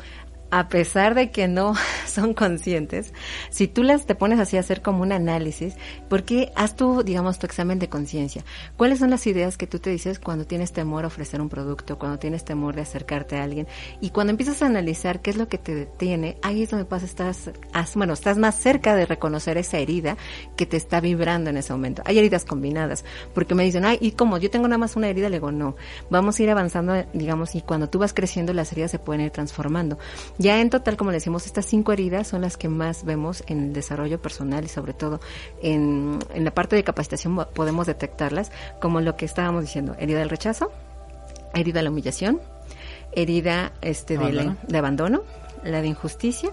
a 0.50 0.68
pesar 0.68 1.14
de 1.14 1.30
que 1.30 1.48
no 1.48 1.74
son 2.06 2.34
conscientes, 2.34 3.12
si 3.50 3.68
tú 3.68 3.82
las 3.82 4.06
te 4.06 4.14
pones 4.14 4.38
así 4.38 4.56
a 4.56 4.60
hacer 4.60 4.82
como 4.82 5.02
un 5.02 5.12
análisis, 5.12 5.74
porque 6.08 6.52
haz 6.54 6.76
tu, 6.76 7.02
digamos, 7.02 7.38
tu 7.38 7.46
examen 7.46 7.78
de 7.78 7.88
conciencia. 7.88 8.44
¿Cuáles 8.76 8.98
son 8.98 9.10
las 9.10 9.26
ideas 9.26 9.56
que 9.56 9.66
tú 9.66 9.78
te 9.78 9.90
dices 9.90 10.18
cuando 10.18 10.46
tienes 10.46 10.72
temor 10.72 11.04
a 11.04 11.08
ofrecer 11.08 11.40
un 11.40 11.48
producto, 11.48 11.98
cuando 11.98 12.18
tienes 12.18 12.44
temor 12.44 12.74
de 12.74 12.82
acercarte 12.82 13.36
a 13.36 13.42
alguien? 13.42 13.66
Y 14.00 14.10
cuando 14.10 14.30
empiezas 14.30 14.62
a 14.62 14.66
analizar 14.66 15.22
qué 15.22 15.30
es 15.30 15.36
lo 15.36 15.48
que 15.48 15.58
te 15.58 15.74
detiene, 15.74 16.36
ahí 16.42 16.62
es 16.62 16.70
donde 16.70 16.86
vas 16.88 17.02
a 17.02 17.06
estar, 17.06 17.34
bueno, 17.94 18.12
estás 18.12 18.38
más 18.38 18.56
cerca 18.56 18.94
de 18.94 19.06
reconocer 19.06 19.58
esa 19.58 19.78
herida 19.78 20.16
que 20.56 20.66
te 20.66 20.76
está 20.76 21.00
vibrando 21.00 21.50
en 21.50 21.56
ese 21.56 21.72
momento. 21.72 22.02
Hay 22.04 22.18
heridas 22.18 22.44
combinadas, 22.44 23.04
porque 23.34 23.54
me 23.54 23.64
dicen, 23.64 23.84
ay, 23.84 23.98
y 24.00 24.12
como 24.12 24.38
yo 24.38 24.50
tengo 24.50 24.68
nada 24.68 24.78
más 24.78 24.96
una 24.96 25.08
herida, 25.08 25.28
le 25.28 25.36
digo, 25.36 25.52
no, 25.52 25.76
vamos 26.10 26.38
a 26.38 26.42
ir 26.42 26.50
avanzando, 26.50 27.04
digamos, 27.12 27.54
y 27.54 27.62
cuando 27.62 27.88
tú 27.88 27.98
vas 27.98 28.14
creciendo, 28.14 28.52
las 28.52 28.70
heridas 28.72 28.90
se 28.90 28.98
pueden 28.98 29.22
ir 29.22 29.30
transformando. 29.30 29.98
Ya 30.38 30.60
en 30.60 30.68
total, 30.70 30.96
como 30.96 31.10
le 31.10 31.16
decimos, 31.18 31.46
estas 31.46 31.64
cinco 31.64 31.92
heridas 31.92 32.26
son 32.26 32.40
las 32.40 32.56
que 32.56 32.68
más 32.68 33.04
vemos 33.04 33.44
en 33.46 33.60
el 33.60 33.72
desarrollo 33.72 34.20
personal 34.20 34.64
y 34.64 34.68
sobre 34.68 34.92
todo 34.92 35.20
en, 35.62 36.18
en 36.34 36.44
la 36.44 36.50
parte 36.52 36.74
de 36.74 36.82
capacitación 36.82 37.36
podemos 37.54 37.86
detectarlas 37.86 38.50
como 38.80 39.00
lo 39.00 39.16
que 39.16 39.26
estábamos 39.26 39.62
diciendo, 39.62 39.94
herida 39.98 40.18
del 40.18 40.30
rechazo, 40.30 40.72
herida 41.54 41.78
de 41.78 41.82
la 41.84 41.90
humillación, 41.90 42.40
herida 43.12 43.72
este 43.80 44.14
de, 44.18 44.24
Abandono. 44.24 44.56
la- 44.62 44.68
de 44.72 44.78
abandono, 44.78 45.22
la 45.62 45.80
de 45.82 45.86
injusticia 45.88 46.50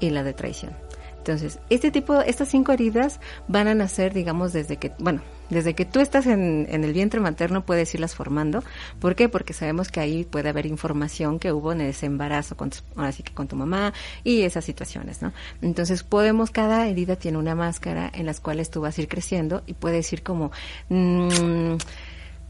y 0.00 0.10
la 0.10 0.24
de 0.24 0.32
traición. 0.32 0.72
Entonces, 1.20 1.58
este 1.68 1.90
tipo, 1.90 2.18
estas 2.22 2.48
cinco 2.48 2.72
heridas 2.72 3.20
van 3.46 3.68
a 3.68 3.74
nacer, 3.74 4.14
digamos, 4.14 4.54
desde 4.54 4.78
que, 4.78 4.92
bueno, 4.98 5.20
desde 5.50 5.74
que 5.74 5.84
tú 5.84 6.00
estás 6.00 6.26
en, 6.26 6.66
en 6.70 6.82
el 6.82 6.94
vientre 6.94 7.20
materno 7.20 7.66
puedes 7.66 7.94
irlas 7.94 8.14
formando. 8.14 8.64
¿Por 9.00 9.14
qué? 9.14 9.28
Porque 9.28 9.52
sabemos 9.52 9.90
que 9.90 10.00
ahí 10.00 10.24
puede 10.24 10.48
haber 10.48 10.64
información 10.64 11.38
que 11.38 11.52
hubo 11.52 11.72
en 11.72 11.82
ese 11.82 12.06
embarazo, 12.06 12.56
con 12.56 12.70
ahora 12.96 13.12
sí 13.12 13.22
que 13.22 13.34
con 13.34 13.48
tu 13.48 13.56
mamá 13.56 13.92
y 14.24 14.42
esas 14.42 14.64
situaciones, 14.64 15.20
¿no? 15.20 15.34
Entonces, 15.60 16.04
podemos, 16.04 16.50
cada 16.50 16.88
herida 16.88 17.16
tiene 17.16 17.36
una 17.36 17.54
máscara 17.54 18.10
en 18.14 18.24
las 18.24 18.40
cuales 18.40 18.70
tú 18.70 18.80
vas 18.80 18.96
a 18.96 19.02
ir 19.02 19.08
creciendo 19.08 19.62
y 19.66 19.74
puedes 19.74 20.10
ir 20.14 20.22
como, 20.22 20.52
mm, 20.88 21.74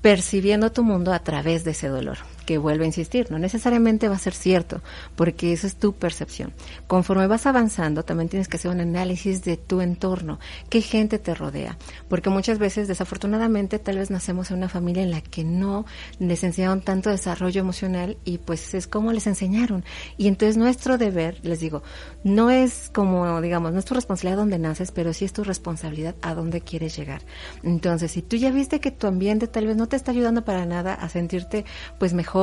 percibiendo 0.00 0.70
tu 0.70 0.84
mundo 0.84 1.12
a 1.12 1.18
través 1.18 1.64
de 1.64 1.72
ese 1.72 1.88
dolor, 1.88 2.18
que 2.50 2.58
vuelvo 2.58 2.82
a 2.82 2.86
insistir, 2.86 3.30
no 3.30 3.38
necesariamente 3.38 4.08
va 4.08 4.16
a 4.16 4.18
ser 4.18 4.34
cierto, 4.34 4.82
porque 5.14 5.52
esa 5.52 5.68
es 5.68 5.76
tu 5.76 5.92
percepción. 5.92 6.52
Conforme 6.88 7.28
vas 7.28 7.46
avanzando, 7.46 8.02
también 8.02 8.28
tienes 8.28 8.48
que 8.48 8.56
hacer 8.56 8.72
un 8.72 8.80
análisis 8.80 9.44
de 9.44 9.56
tu 9.56 9.80
entorno, 9.80 10.40
qué 10.68 10.80
gente 10.80 11.20
te 11.20 11.32
rodea, 11.32 11.78
porque 12.08 12.28
muchas 12.28 12.58
veces, 12.58 12.88
desafortunadamente, 12.88 13.78
tal 13.78 13.98
vez 13.98 14.10
nacemos 14.10 14.50
en 14.50 14.56
una 14.56 14.68
familia 14.68 15.04
en 15.04 15.12
la 15.12 15.20
que 15.20 15.44
no 15.44 15.86
les 16.18 16.42
enseñaron 16.42 16.80
tanto 16.80 17.08
desarrollo 17.10 17.60
emocional 17.60 18.16
y 18.24 18.38
pues 18.38 18.74
es 18.74 18.88
como 18.88 19.12
les 19.12 19.28
enseñaron. 19.28 19.84
Y 20.18 20.26
entonces 20.26 20.56
nuestro 20.56 20.98
deber, 20.98 21.38
les 21.44 21.60
digo, 21.60 21.84
no 22.24 22.50
es 22.50 22.90
como, 22.92 23.40
digamos, 23.40 23.72
no 23.72 23.78
es 23.78 23.84
tu 23.84 23.94
responsabilidad 23.94 24.38
donde 24.38 24.58
naces, 24.58 24.90
pero 24.90 25.12
sí 25.12 25.24
es 25.24 25.32
tu 25.32 25.44
responsabilidad 25.44 26.16
a 26.20 26.34
dónde 26.34 26.62
quieres 26.62 26.96
llegar. 26.96 27.22
Entonces, 27.62 28.10
si 28.10 28.22
tú 28.22 28.34
ya 28.34 28.50
viste 28.50 28.80
que 28.80 28.90
tu 28.90 29.06
ambiente 29.06 29.46
tal 29.46 29.68
vez 29.68 29.76
no 29.76 29.86
te 29.86 29.94
está 29.94 30.10
ayudando 30.10 30.44
para 30.44 30.66
nada 30.66 30.94
a 30.94 31.08
sentirte 31.08 31.64
pues 32.00 32.12
mejor, 32.12 32.39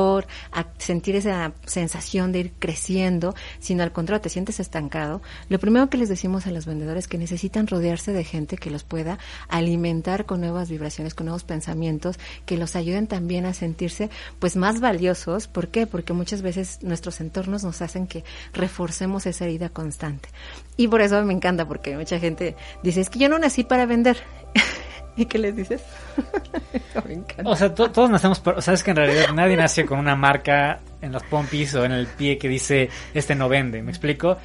a 0.52 0.66
sentir 0.78 1.16
esa 1.16 1.52
sensación 1.66 2.32
de 2.32 2.40
ir 2.40 2.52
creciendo, 2.58 3.34
sino 3.60 3.82
al 3.82 3.92
contrario, 3.92 4.20
te 4.20 4.28
sientes 4.28 4.60
estancado, 4.60 5.22
lo 5.48 5.58
primero 5.58 5.88
que 5.90 5.98
les 5.98 6.08
decimos 6.08 6.46
a 6.46 6.50
los 6.50 6.66
vendedores 6.66 6.98
es 6.98 7.08
que 7.08 7.18
necesitan 7.18 7.66
rodearse 7.66 8.12
de 8.12 8.24
gente 8.24 8.56
que 8.56 8.70
los 8.70 8.82
pueda 8.82 9.18
alimentar 9.48 10.26
con 10.26 10.40
nuevas 10.40 10.68
vibraciones, 10.68 11.14
con 11.14 11.26
nuevos 11.26 11.44
pensamientos, 11.44 12.18
que 12.44 12.56
los 12.56 12.76
ayuden 12.76 13.06
también 13.06 13.46
a 13.46 13.54
sentirse 13.54 14.10
pues 14.38 14.56
más 14.56 14.80
valiosos. 14.80 15.46
¿Por 15.46 15.68
qué? 15.68 15.86
Porque 15.86 16.12
muchas 16.12 16.42
veces 16.42 16.80
nuestros 16.82 17.20
entornos 17.20 17.62
nos 17.62 17.82
hacen 17.82 18.06
que 18.06 18.24
reforcemos 18.52 19.26
esa 19.26 19.44
herida 19.44 19.68
constante. 19.68 20.28
Y 20.76 20.88
por 20.88 21.00
eso 21.00 21.22
me 21.24 21.32
encanta, 21.32 21.66
porque 21.66 21.96
mucha 21.96 22.18
gente 22.18 22.56
dice, 22.82 23.00
es 23.00 23.10
que 23.10 23.18
yo 23.18 23.28
no 23.28 23.38
nací 23.38 23.64
para 23.64 23.86
vender. 23.86 24.18
¿Y 25.22 25.26
qué 25.26 25.38
les 25.38 25.54
dices? 25.56 25.82
me 27.06 27.14
encanta. 27.14 27.50
O 27.50 27.56
sea, 27.56 27.74
to- 27.74 27.90
todos 27.90 28.08
nacemos, 28.08 28.38
por- 28.40 28.56
o 28.56 28.60
que 28.84 28.90
en 28.92 28.96
realidad 28.96 29.32
nadie 29.34 29.56
nace 29.56 29.84
con 29.84 29.98
una 29.98 30.14
marca 30.16 30.78
en 31.02 31.12
los 31.12 31.22
pompis 31.24 31.74
o 31.74 31.84
en 31.84 31.92
el 31.92 32.06
pie 32.06 32.38
que 32.38 32.48
dice 32.48 32.88
este 33.14 33.34
no 33.34 33.48
vende, 33.48 33.82
¿me 33.82 33.90
explico? 33.90 34.38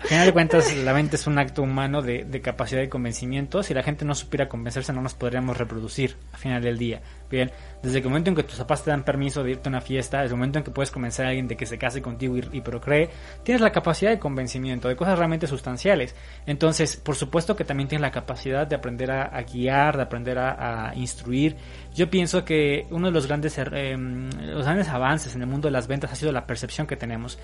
Al 0.00 0.08
final 0.08 0.26
de 0.26 0.32
cuentas, 0.32 0.76
la 0.76 0.92
venta 0.94 1.16
es 1.16 1.26
un 1.26 1.38
acto 1.38 1.62
humano 1.62 2.00
de, 2.00 2.40
capacidad 2.42 2.80
de 2.80 2.88
convencimiento. 2.88 3.62
Si 3.62 3.74
la 3.74 3.82
gente 3.82 4.04
no 4.04 4.14
supiera 4.14 4.48
convencerse, 4.48 4.92
no 4.94 5.02
nos 5.02 5.14
podríamos 5.14 5.58
reproducir 5.58 6.16
al 6.32 6.38
final 6.38 6.62
del 6.62 6.78
día. 6.78 7.02
Bien, 7.30 7.52
desde 7.82 7.98
el 7.98 8.04
momento 8.04 8.30
en 8.30 8.36
que 8.36 8.42
tus 8.42 8.58
papás 8.58 8.82
te 8.82 8.90
dan 8.90 9.04
permiso 9.04 9.44
de 9.44 9.52
irte 9.52 9.68
a 9.68 9.70
una 9.70 9.82
fiesta, 9.82 10.22
desde 10.22 10.34
el 10.34 10.38
momento 10.38 10.58
en 10.58 10.64
que 10.64 10.70
puedes 10.70 10.90
convencer 10.90 11.26
a 11.26 11.28
alguien 11.28 11.46
de 11.46 11.56
que 11.56 11.66
se 11.66 11.78
case 11.78 12.00
contigo 12.00 12.36
y, 12.50 12.60
procree, 12.60 13.10
tienes 13.44 13.60
la 13.60 13.70
capacidad 13.70 14.10
de 14.10 14.18
convencimiento, 14.18 14.88
de 14.88 14.96
cosas 14.96 15.18
realmente 15.18 15.46
sustanciales. 15.46 16.16
Entonces, 16.46 16.96
por 16.96 17.14
supuesto 17.14 17.54
que 17.54 17.64
también 17.64 17.88
tienes 17.88 18.02
la 18.02 18.10
capacidad 18.10 18.66
de 18.66 18.76
aprender 18.76 19.10
a, 19.10 19.42
guiar, 19.42 19.96
de 19.96 20.02
aprender 20.02 20.38
a, 20.38 20.88
a, 20.88 20.94
instruir. 20.96 21.56
Yo 21.94 22.08
pienso 22.08 22.44
que 22.44 22.86
uno 22.90 23.08
de 23.08 23.12
los 23.12 23.26
grandes, 23.26 23.56
eh, 23.58 23.96
los 23.96 24.64
grandes 24.64 24.88
avances 24.88 25.36
en 25.36 25.42
el 25.42 25.46
mundo 25.46 25.68
de 25.68 25.72
las 25.72 25.86
ventas 25.86 26.10
ha 26.10 26.16
sido 26.16 26.32
la 26.32 26.46
percepción 26.46 26.86
que 26.86 26.96
tenemos. 26.96 27.38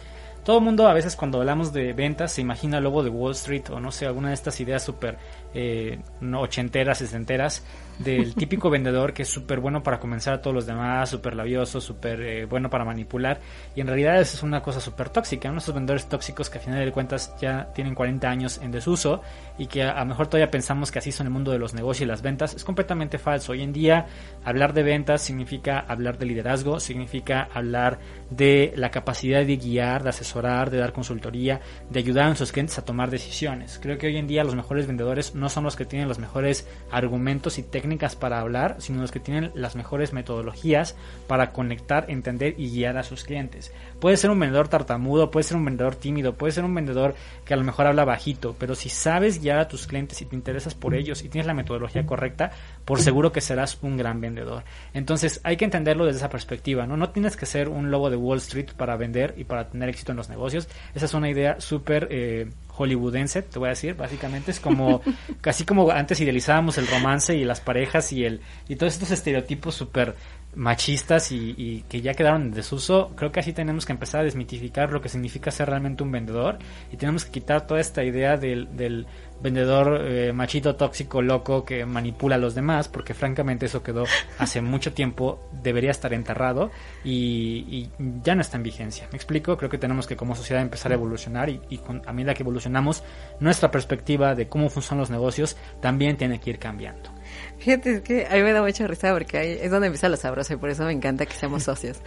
Todo 0.46 0.58
el 0.58 0.64
mundo 0.64 0.86
a 0.86 0.92
veces 0.92 1.16
cuando 1.16 1.40
hablamos 1.40 1.72
de 1.72 1.92
ventas 1.92 2.30
se 2.30 2.40
imagina 2.40 2.78
el 2.78 2.84
logo 2.84 3.02
de 3.02 3.10
Wall 3.10 3.32
Street 3.32 3.64
o 3.72 3.80
no 3.80 3.90
sé, 3.90 4.06
alguna 4.06 4.28
de 4.28 4.34
estas 4.34 4.60
ideas 4.60 4.84
súper 4.84 5.18
eh, 5.52 5.98
ochenteras, 6.38 6.98
sesenteras 6.98 7.64
del 7.98 8.34
típico 8.34 8.68
vendedor 8.68 9.12
que 9.12 9.22
es 9.22 9.28
súper 9.28 9.60
bueno 9.60 9.82
para 9.82 9.98
convencer 9.98 10.34
a 10.34 10.40
todos 10.42 10.54
los 10.54 10.66
demás, 10.66 11.08
súper 11.08 11.34
labioso, 11.34 11.80
súper 11.80 12.20
eh, 12.20 12.44
bueno 12.44 12.68
para 12.68 12.84
manipular 12.84 13.40
y 13.74 13.80
en 13.80 13.86
realidad 13.86 14.20
eso 14.20 14.36
es 14.36 14.42
una 14.42 14.62
cosa 14.62 14.80
súper 14.80 15.08
tóxica, 15.08 15.50
¿no? 15.50 15.58
esos 15.58 15.74
vendedores 15.74 16.06
tóxicos 16.06 16.50
que 16.50 16.58
a 16.58 16.60
final 16.60 16.84
de 16.84 16.92
cuentas 16.92 17.34
ya 17.40 17.72
tienen 17.74 17.94
40 17.94 18.28
años 18.28 18.58
en 18.62 18.70
desuso 18.70 19.22
y 19.58 19.66
que 19.66 19.82
a, 19.82 19.98
lo 20.00 20.06
mejor 20.06 20.26
todavía 20.26 20.50
pensamos 20.50 20.90
que 20.90 20.98
así 20.98 21.10
son 21.10 21.26
el 21.26 21.32
mundo 21.32 21.52
de 21.52 21.58
los 21.58 21.72
negocios 21.72 22.02
y 22.02 22.06
las 22.06 22.20
ventas, 22.20 22.54
es 22.54 22.64
completamente 22.64 23.18
falso. 23.18 23.52
Hoy 23.52 23.62
en 23.62 23.72
día 23.72 24.06
hablar 24.44 24.74
de 24.74 24.82
ventas 24.82 25.22
significa 25.22 25.78
hablar 25.78 26.18
de 26.18 26.26
liderazgo, 26.26 26.78
significa 26.80 27.48
hablar 27.54 27.98
de 28.28 28.74
la 28.76 28.90
capacidad 28.90 29.44
de 29.44 29.56
guiar, 29.56 30.02
de 30.02 30.10
asesorar, 30.10 30.70
de 30.70 30.78
dar 30.78 30.92
consultoría, 30.92 31.60
de 31.88 31.98
ayudar 31.98 32.24
a 32.24 32.28
nuestros 32.28 32.52
clientes 32.52 32.78
a 32.78 32.84
tomar 32.84 33.10
decisiones. 33.10 33.78
Creo 33.82 33.96
que 33.96 34.08
hoy 34.08 34.18
en 34.18 34.26
día 34.26 34.44
los 34.44 34.54
mejores 34.54 34.86
vendedores 34.86 35.34
no 35.34 35.48
son 35.48 35.64
los 35.64 35.76
que 35.76 35.86
tienen 35.86 36.08
los 36.08 36.18
mejores 36.18 36.68
argumentos 36.90 37.56
y 37.58 37.62
técnicas 37.62 37.85
para 38.16 38.40
hablar, 38.40 38.76
sino 38.78 39.00
los 39.00 39.12
que 39.12 39.20
tienen 39.20 39.52
las 39.54 39.76
mejores 39.76 40.12
metodologías 40.12 40.96
para 41.26 41.52
conectar, 41.52 42.06
entender 42.08 42.54
y 42.58 42.70
guiar 42.70 42.98
a 42.98 43.02
sus 43.02 43.24
clientes. 43.24 43.72
Puede 44.00 44.16
ser 44.16 44.30
un 44.30 44.40
vendedor 44.40 44.68
tartamudo, 44.68 45.30
puede 45.30 45.44
ser 45.44 45.56
un 45.56 45.64
vendedor 45.64 45.96
tímido, 45.96 46.34
puede 46.34 46.52
ser 46.52 46.64
un 46.64 46.74
vendedor 46.74 47.14
que 47.44 47.54
a 47.54 47.56
lo 47.56 47.64
mejor 47.64 47.86
habla 47.86 48.04
bajito, 48.04 48.56
pero 48.58 48.74
si 48.74 48.88
sabes 48.88 49.40
guiar 49.40 49.58
a 49.58 49.68
tus 49.68 49.86
clientes 49.86 50.20
y 50.20 50.26
te 50.26 50.36
interesas 50.36 50.74
por 50.74 50.94
ellos 50.94 51.22
y 51.22 51.28
tienes 51.28 51.46
la 51.46 51.54
metodología 51.54 52.04
correcta, 52.04 52.50
por 52.84 53.00
seguro 53.00 53.32
que 53.32 53.40
serás 53.40 53.78
un 53.82 53.96
gran 53.96 54.20
vendedor. 54.20 54.64
Entonces 54.92 55.40
hay 55.44 55.56
que 55.56 55.64
entenderlo 55.64 56.06
desde 56.06 56.18
esa 56.18 56.28
perspectiva, 56.28 56.86
¿no? 56.86 56.96
No 56.96 57.10
tienes 57.10 57.36
que 57.36 57.46
ser 57.46 57.68
un 57.68 57.90
lobo 57.90 58.10
de 58.10 58.16
Wall 58.16 58.38
Street 58.38 58.70
para 58.76 58.96
vender 58.96 59.34
y 59.36 59.44
para 59.44 59.68
tener 59.68 59.88
éxito 59.88 60.12
en 60.12 60.18
los 60.18 60.28
negocios. 60.28 60.68
Esa 60.94 61.06
es 61.06 61.14
una 61.14 61.30
idea 61.30 61.60
súper 61.60 62.08
eh, 62.10 62.50
hollywoodense, 62.76 63.42
te 63.42 63.58
voy 63.58 63.66
a 63.66 63.70
decir, 63.70 63.94
básicamente 63.94 64.50
es 64.50 64.60
como 64.60 65.00
casi 65.40 65.64
como 65.64 65.90
antes 65.90 66.20
idealizábamos 66.20 66.78
el 66.78 66.86
romance 66.86 67.34
y 67.34 67.44
las 67.44 67.60
parejas 67.60 68.12
y 68.12 68.24
el 68.24 68.40
y 68.68 68.76
todos 68.76 68.94
estos 68.94 69.10
estereotipos 69.10 69.74
súper 69.74 70.14
machistas 70.56 71.30
y, 71.32 71.54
y, 71.56 71.82
que 71.82 72.00
ya 72.00 72.14
quedaron 72.14 72.42
en 72.42 72.50
desuso, 72.50 73.12
creo 73.14 73.30
que 73.30 73.40
así 73.40 73.52
tenemos 73.52 73.84
que 73.84 73.92
empezar 73.92 74.22
a 74.22 74.24
desmitificar 74.24 74.90
lo 74.90 75.02
que 75.02 75.10
significa 75.10 75.50
ser 75.50 75.68
realmente 75.68 76.02
un 76.02 76.10
vendedor. 76.10 76.58
Y 76.90 76.96
tenemos 76.96 77.24
que 77.26 77.30
quitar 77.30 77.66
toda 77.66 77.78
esta 77.78 78.02
idea 78.02 78.36
del, 78.36 78.74
del 78.74 79.06
vendedor 79.42 80.00
eh, 80.02 80.32
machito 80.32 80.76
tóxico 80.76 81.20
loco 81.20 81.64
que 81.64 81.84
manipula 81.84 82.36
a 82.36 82.38
los 82.38 82.54
demás 82.54 82.88
porque 82.88 83.12
francamente 83.12 83.66
eso 83.66 83.82
quedó 83.82 84.04
hace 84.38 84.60
mucho 84.62 84.94
tiempo 84.94 85.46
debería 85.62 85.90
estar 85.90 86.14
enterrado 86.14 86.70
y, 87.04 87.66
y, 87.68 87.90
ya 88.22 88.34
no 88.34 88.40
está 88.40 88.56
en 88.56 88.62
vigencia. 88.62 89.08
Me 89.12 89.16
explico 89.16 89.56
creo 89.56 89.70
que 89.70 89.78
tenemos 89.78 90.06
que 90.06 90.16
como 90.16 90.34
sociedad 90.34 90.62
empezar 90.62 90.90
a 90.92 90.94
evolucionar 90.94 91.50
y, 91.50 91.60
y 91.68 91.78
con, 91.78 92.02
a 92.06 92.12
medida 92.12 92.34
que 92.34 92.42
evolucionamos 92.42 93.04
nuestra 93.40 93.70
perspectiva 93.70 94.34
de 94.34 94.48
cómo 94.48 94.70
funcionan 94.70 95.00
los 95.00 95.10
negocios 95.10 95.56
también 95.80 96.16
tiene 96.16 96.40
que 96.40 96.50
ir 96.50 96.58
cambiando 96.58 97.15
Fíjate, 97.58 97.94
es 97.94 98.00
que 98.02 98.26
a 98.26 98.34
mí 98.34 98.42
me 98.42 98.52
da 98.52 98.62
mucha 98.62 98.86
risa 98.86 99.12
porque 99.12 99.38
ahí 99.38 99.58
es 99.60 99.70
donde 99.70 99.86
empieza 99.86 100.08
lo 100.08 100.16
sabroso 100.16 100.52
y 100.52 100.56
por 100.56 100.68
eso 100.68 100.84
me 100.84 100.92
encanta 100.92 101.26
que 101.26 101.34
seamos 101.34 101.64
socios. 101.64 101.98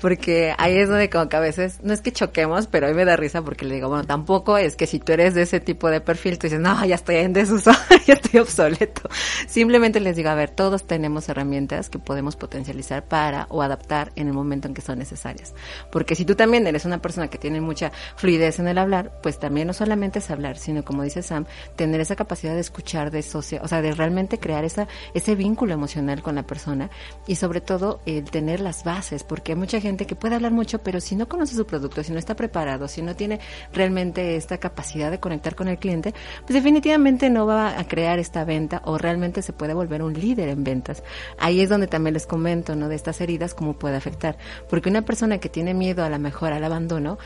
Porque 0.00 0.54
ahí 0.58 0.76
es 0.76 0.88
donde 0.88 1.08
como 1.10 1.28
que 1.28 1.36
a 1.36 1.40
veces, 1.40 1.80
no 1.82 1.92
es 1.92 2.02
que 2.02 2.12
choquemos, 2.12 2.66
pero 2.66 2.86
a 2.86 2.90
mí 2.90 2.94
me 2.94 3.04
da 3.04 3.16
risa 3.16 3.42
porque 3.42 3.64
le 3.64 3.76
digo, 3.76 3.88
bueno, 3.88 4.04
tampoco 4.04 4.58
es 4.58 4.76
que 4.76 4.86
si 4.86 4.98
tú 4.98 5.12
eres 5.12 5.34
de 5.34 5.42
ese 5.42 5.60
tipo 5.60 5.88
de 5.90 6.00
perfil, 6.00 6.38
tú 6.38 6.46
dices, 6.46 6.60
no, 6.60 6.84
ya 6.84 6.94
estoy 6.94 7.16
en 7.16 7.32
desuso, 7.32 7.72
ya 8.06 8.14
estoy 8.14 8.40
obsoleto. 8.40 9.08
Simplemente 9.46 9.98
les 10.00 10.16
digo, 10.16 10.28
a 10.28 10.34
ver, 10.34 10.50
todos 10.50 10.86
tenemos 10.86 11.28
herramientas 11.28 11.88
que 11.88 11.98
podemos 11.98 12.36
potencializar 12.36 13.04
para 13.04 13.46
o 13.48 13.62
adaptar 13.62 14.12
en 14.14 14.28
el 14.28 14.34
momento 14.34 14.68
en 14.68 14.74
que 14.74 14.82
son 14.82 14.98
necesarias. 14.98 15.54
Porque 15.90 16.14
si 16.14 16.24
tú 16.24 16.34
también 16.34 16.66
eres 16.66 16.84
una 16.84 17.00
persona 17.00 17.28
que 17.28 17.38
tiene 17.38 17.60
mucha 17.60 17.92
fluidez 18.16 18.58
en 18.58 18.68
el 18.68 18.78
hablar, 18.78 19.12
pues 19.22 19.38
también 19.38 19.66
no 19.66 19.72
solamente 19.72 20.18
es 20.18 20.30
hablar, 20.30 20.58
sino 20.58 20.84
como 20.84 21.02
dice 21.02 21.22
Sam, 21.22 21.46
tener 21.76 22.00
esa 22.00 22.14
capacidad 22.14 22.54
de 22.54 22.60
escuchar, 22.60 23.10
de 23.10 23.22
socia, 23.22 23.60
o 23.62 23.68
sea, 23.68 23.82
de 23.82 23.92
realmente 23.92 24.38
crear 24.38 24.64
esa 24.64 24.86
ese 25.14 25.34
vínculo 25.34 25.74
emocional 25.74 26.22
con 26.22 26.34
la 26.34 26.46
persona 26.46 26.90
y 27.26 27.36
sobre 27.36 27.60
todo 27.60 28.00
el 28.06 28.30
tener 28.30 28.60
las 28.60 28.84
bases, 28.84 29.22
porque 29.24 29.52
hay 29.52 29.58
mucha 29.58 29.80
gente 29.80 30.06
que 30.06 30.16
puede 30.16 30.34
hablar 30.34 30.52
mucho, 30.52 30.78
pero 30.82 31.00
si 31.00 31.16
no 31.16 31.28
conoce 31.28 31.54
su 31.54 31.66
producto, 31.66 32.02
si 32.02 32.12
no 32.12 32.18
está 32.18 32.36
preparado, 32.36 32.88
si 32.88 33.02
no 33.02 33.16
tiene 33.16 33.40
realmente 33.72 34.36
esta 34.36 34.58
capacidad 34.58 35.10
de 35.10 35.20
conectar 35.20 35.54
con 35.54 35.68
el 35.68 35.78
cliente, 35.78 36.14
pues 36.40 36.54
definitivamente 36.54 37.30
no 37.30 37.46
va 37.46 37.78
a 37.78 37.84
crear 37.86 38.18
esta 38.18 38.44
venta 38.44 38.82
o 38.84 38.98
realmente 38.98 39.42
se 39.42 39.52
puede 39.52 39.74
volver 39.74 40.02
un 40.02 40.14
líder 40.14 40.48
en 40.48 40.64
ventas. 40.64 41.02
Ahí 41.38 41.60
es 41.60 41.68
donde 41.68 41.86
también 41.86 42.14
les 42.14 42.26
comento, 42.26 42.74
¿no? 42.74 42.88
De 42.88 42.96
estas 42.96 43.20
heridas, 43.20 43.54
cómo 43.54 43.74
puede 43.74 43.96
afectar. 43.96 44.38
Porque 44.68 44.88
una 44.88 45.02
persona 45.02 45.38
que 45.38 45.48
tiene 45.48 45.74
miedo 45.74 46.04
a 46.04 46.08
la 46.08 46.18
mejor 46.18 46.52
al 46.52 46.64
abandono, 46.64 47.18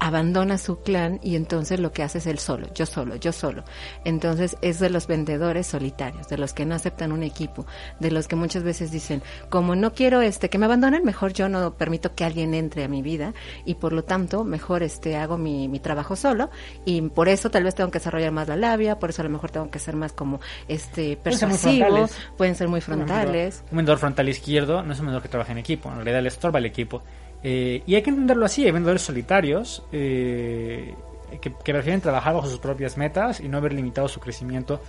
abandona 0.00 0.58
su 0.58 0.80
clan 0.82 1.20
y 1.22 1.36
entonces 1.36 1.78
lo 1.78 1.92
que 1.92 2.02
hace 2.02 2.18
es 2.18 2.26
él 2.26 2.38
solo, 2.38 2.72
yo 2.74 2.86
solo, 2.86 3.16
yo 3.16 3.32
solo. 3.32 3.64
Entonces 4.04 4.56
es 4.62 4.80
de 4.80 4.90
los 4.90 5.06
vendedores 5.06 5.66
solitarios, 5.66 6.28
de 6.28 6.38
los 6.38 6.54
que 6.54 6.64
no 6.64 6.74
aceptan 6.74 7.12
un 7.12 7.22
equipo, 7.22 7.66
de 8.00 8.10
los 8.10 8.26
que 8.26 8.34
muchas 8.34 8.62
veces 8.62 8.90
dicen, 8.90 9.22
como 9.50 9.76
no 9.76 9.92
quiero 9.92 10.22
este 10.22 10.48
que 10.48 10.58
me 10.58 10.64
abandonen, 10.64 11.04
mejor 11.04 11.34
yo 11.34 11.48
no 11.48 11.74
permito 11.74 12.14
que 12.14 12.24
alguien 12.24 12.54
entre 12.54 12.84
a 12.84 12.88
mi 12.88 13.02
vida 13.02 13.34
y 13.64 13.74
por 13.74 13.92
lo 13.92 14.02
tanto 14.02 14.42
mejor 14.42 14.82
este 14.82 15.16
hago 15.16 15.36
mi, 15.36 15.68
mi 15.68 15.78
trabajo 15.80 16.16
solo 16.16 16.50
y 16.84 17.02
por 17.02 17.28
eso 17.28 17.50
tal 17.50 17.64
vez 17.64 17.74
tengo 17.74 17.90
que 17.90 17.98
desarrollar 17.98 18.32
más 18.32 18.48
la 18.48 18.56
labia, 18.56 18.98
por 18.98 19.10
eso 19.10 19.20
a 19.20 19.24
lo 19.24 19.30
mejor 19.30 19.50
tengo 19.50 19.70
que 19.70 19.78
ser 19.78 19.96
más 19.96 20.12
como 20.12 20.40
este 20.66 21.18
persuasivo, 21.18 22.08
pueden 22.38 22.54
ser 22.54 22.68
muy 22.68 22.80
frontales. 22.80 23.62
Un 23.70 23.76
vendedor 23.76 23.98
frontal 23.98 24.28
izquierdo 24.28 24.82
no 24.82 24.94
es 24.94 24.98
un 25.00 25.06
vendedor 25.06 25.22
que 25.22 25.28
trabaja 25.28 25.52
en 25.52 25.58
equipo, 25.58 25.90
en 25.90 25.96
realidad 25.96 26.22
le 26.22 26.28
estorba 26.28 26.58
el 26.58 26.66
equipo 26.66 27.02
eh, 27.42 27.82
y 27.86 27.94
hay 27.94 28.02
que 28.02 28.10
entenderlo 28.10 28.46
así, 28.46 28.64
hay 28.64 28.70
vendedores 28.70 29.02
solitarios 29.02 29.82
eh, 29.92 30.94
que, 31.40 31.52
que, 31.52 31.72
prefieren 31.72 32.00
trabajar 32.00 32.34
bajo 32.34 32.46
sus 32.46 32.58
propias 32.58 32.96
metas 32.96 33.40
y 33.40 33.48
no 33.48 33.58
haber 33.58 33.72
limitado 33.72 34.08
su 34.08 34.20
crecimiento 34.20 34.80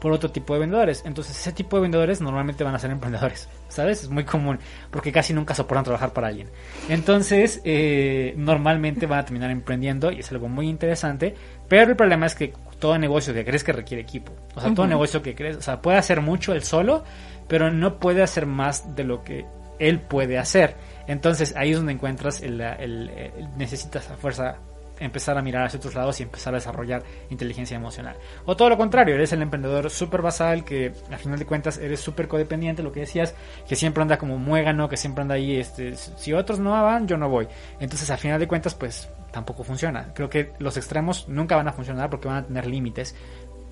por 0.00 0.12
otro 0.12 0.30
tipo 0.30 0.54
de 0.54 0.60
vendedores. 0.60 1.02
Entonces 1.04 1.38
ese 1.38 1.52
tipo 1.52 1.76
de 1.76 1.82
vendedores 1.82 2.20
normalmente 2.20 2.64
van 2.64 2.74
a 2.74 2.78
ser 2.78 2.90
emprendedores, 2.90 3.48
¿sabes? 3.68 4.02
Es 4.02 4.08
muy 4.08 4.24
común 4.24 4.58
porque 4.90 5.12
casi 5.12 5.32
nunca 5.32 5.54
soportan 5.54 5.84
trabajar 5.84 6.12
para 6.12 6.28
alguien. 6.28 6.48
Entonces 6.88 7.60
eh, 7.64 8.34
normalmente 8.36 9.06
van 9.06 9.20
a 9.20 9.24
terminar 9.24 9.50
emprendiendo 9.50 10.10
y 10.10 10.20
es 10.20 10.32
algo 10.32 10.48
muy 10.48 10.68
interesante, 10.68 11.34
pero 11.68 11.90
el 11.90 11.96
problema 11.96 12.26
es 12.26 12.34
que 12.34 12.52
todo 12.80 12.98
negocio 12.98 13.34
que 13.34 13.44
crees 13.44 13.62
que 13.62 13.72
requiere 13.72 14.02
equipo. 14.02 14.32
O 14.56 14.60
sea, 14.60 14.70
uh 14.70 14.72
-huh. 14.72 14.76
todo 14.76 14.86
negocio 14.86 15.22
que 15.22 15.34
crees, 15.34 15.56
o 15.58 15.62
sea, 15.62 15.80
puede 15.82 15.98
hacer 15.98 16.22
mucho 16.22 16.54
él 16.54 16.62
solo, 16.62 17.04
pero 17.46 17.70
no 17.70 17.98
puede 18.00 18.22
hacer 18.22 18.46
más 18.46 18.96
de 18.96 19.04
lo 19.04 19.22
que 19.22 19.44
él 19.78 20.00
puede 20.00 20.38
hacer. 20.38 20.76
Entonces 21.06 21.54
ahí 21.56 21.70
es 21.70 21.76
donde 21.76 21.92
encuentras 21.92 22.42
el, 22.42 22.60
el, 22.60 23.10
necesitas 23.56 24.10
a 24.10 24.16
fuerza 24.16 24.58
empezar 25.00 25.36
a 25.38 25.42
mirar 25.42 25.64
hacia 25.64 25.78
otros 25.78 25.94
lados 25.94 26.20
y 26.20 26.24
empezar 26.24 26.54
a 26.54 26.58
desarrollar 26.58 27.02
inteligencia 27.30 27.76
emocional. 27.76 28.16
O 28.44 28.54
todo 28.54 28.68
lo 28.68 28.76
contrario, 28.76 29.14
eres 29.14 29.32
el 29.32 29.42
emprendedor 29.42 29.90
súper 29.90 30.22
basal 30.22 30.64
que 30.64 30.92
a 31.10 31.16
final 31.16 31.38
de 31.38 31.46
cuentas 31.46 31.78
eres 31.78 32.00
súper 32.00 32.28
codependiente, 32.28 32.82
lo 32.82 32.92
que 32.92 33.00
decías, 33.00 33.34
que 33.66 33.76
siempre 33.76 34.02
anda 34.02 34.18
como 34.18 34.38
muégano, 34.38 34.88
que 34.88 34.96
siempre 34.96 35.22
anda 35.22 35.34
ahí, 35.34 35.56
este, 35.56 35.96
si 35.96 36.32
otros 36.32 36.60
no 36.60 36.70
van, 36.70 37.08
yo 37.08 37.16
no 37.16 37.28
voy. 37.28 37.48
Entonces 37.80 38.10
a 38.10 38.16
final 38.16 38.38
de 38.38 38.46
cuentas 38.46 38.74
pues 38.74 39.08
tampoco 39.32 39.64
funciona. 39.64 40.12
Creo 40.14 40.28
que 40.28 40.52
los 40.58 40.76
extremos 40.76 41.28
nunca 41.28 41.56
van 41.56 41.68
a 41.68 41.72
funcionar 41.72 42.10
porque 42.10 42.28
van 42.28 42.36
a 42.36 42.46
tener 42.46 42.66
límites 42.66 43.16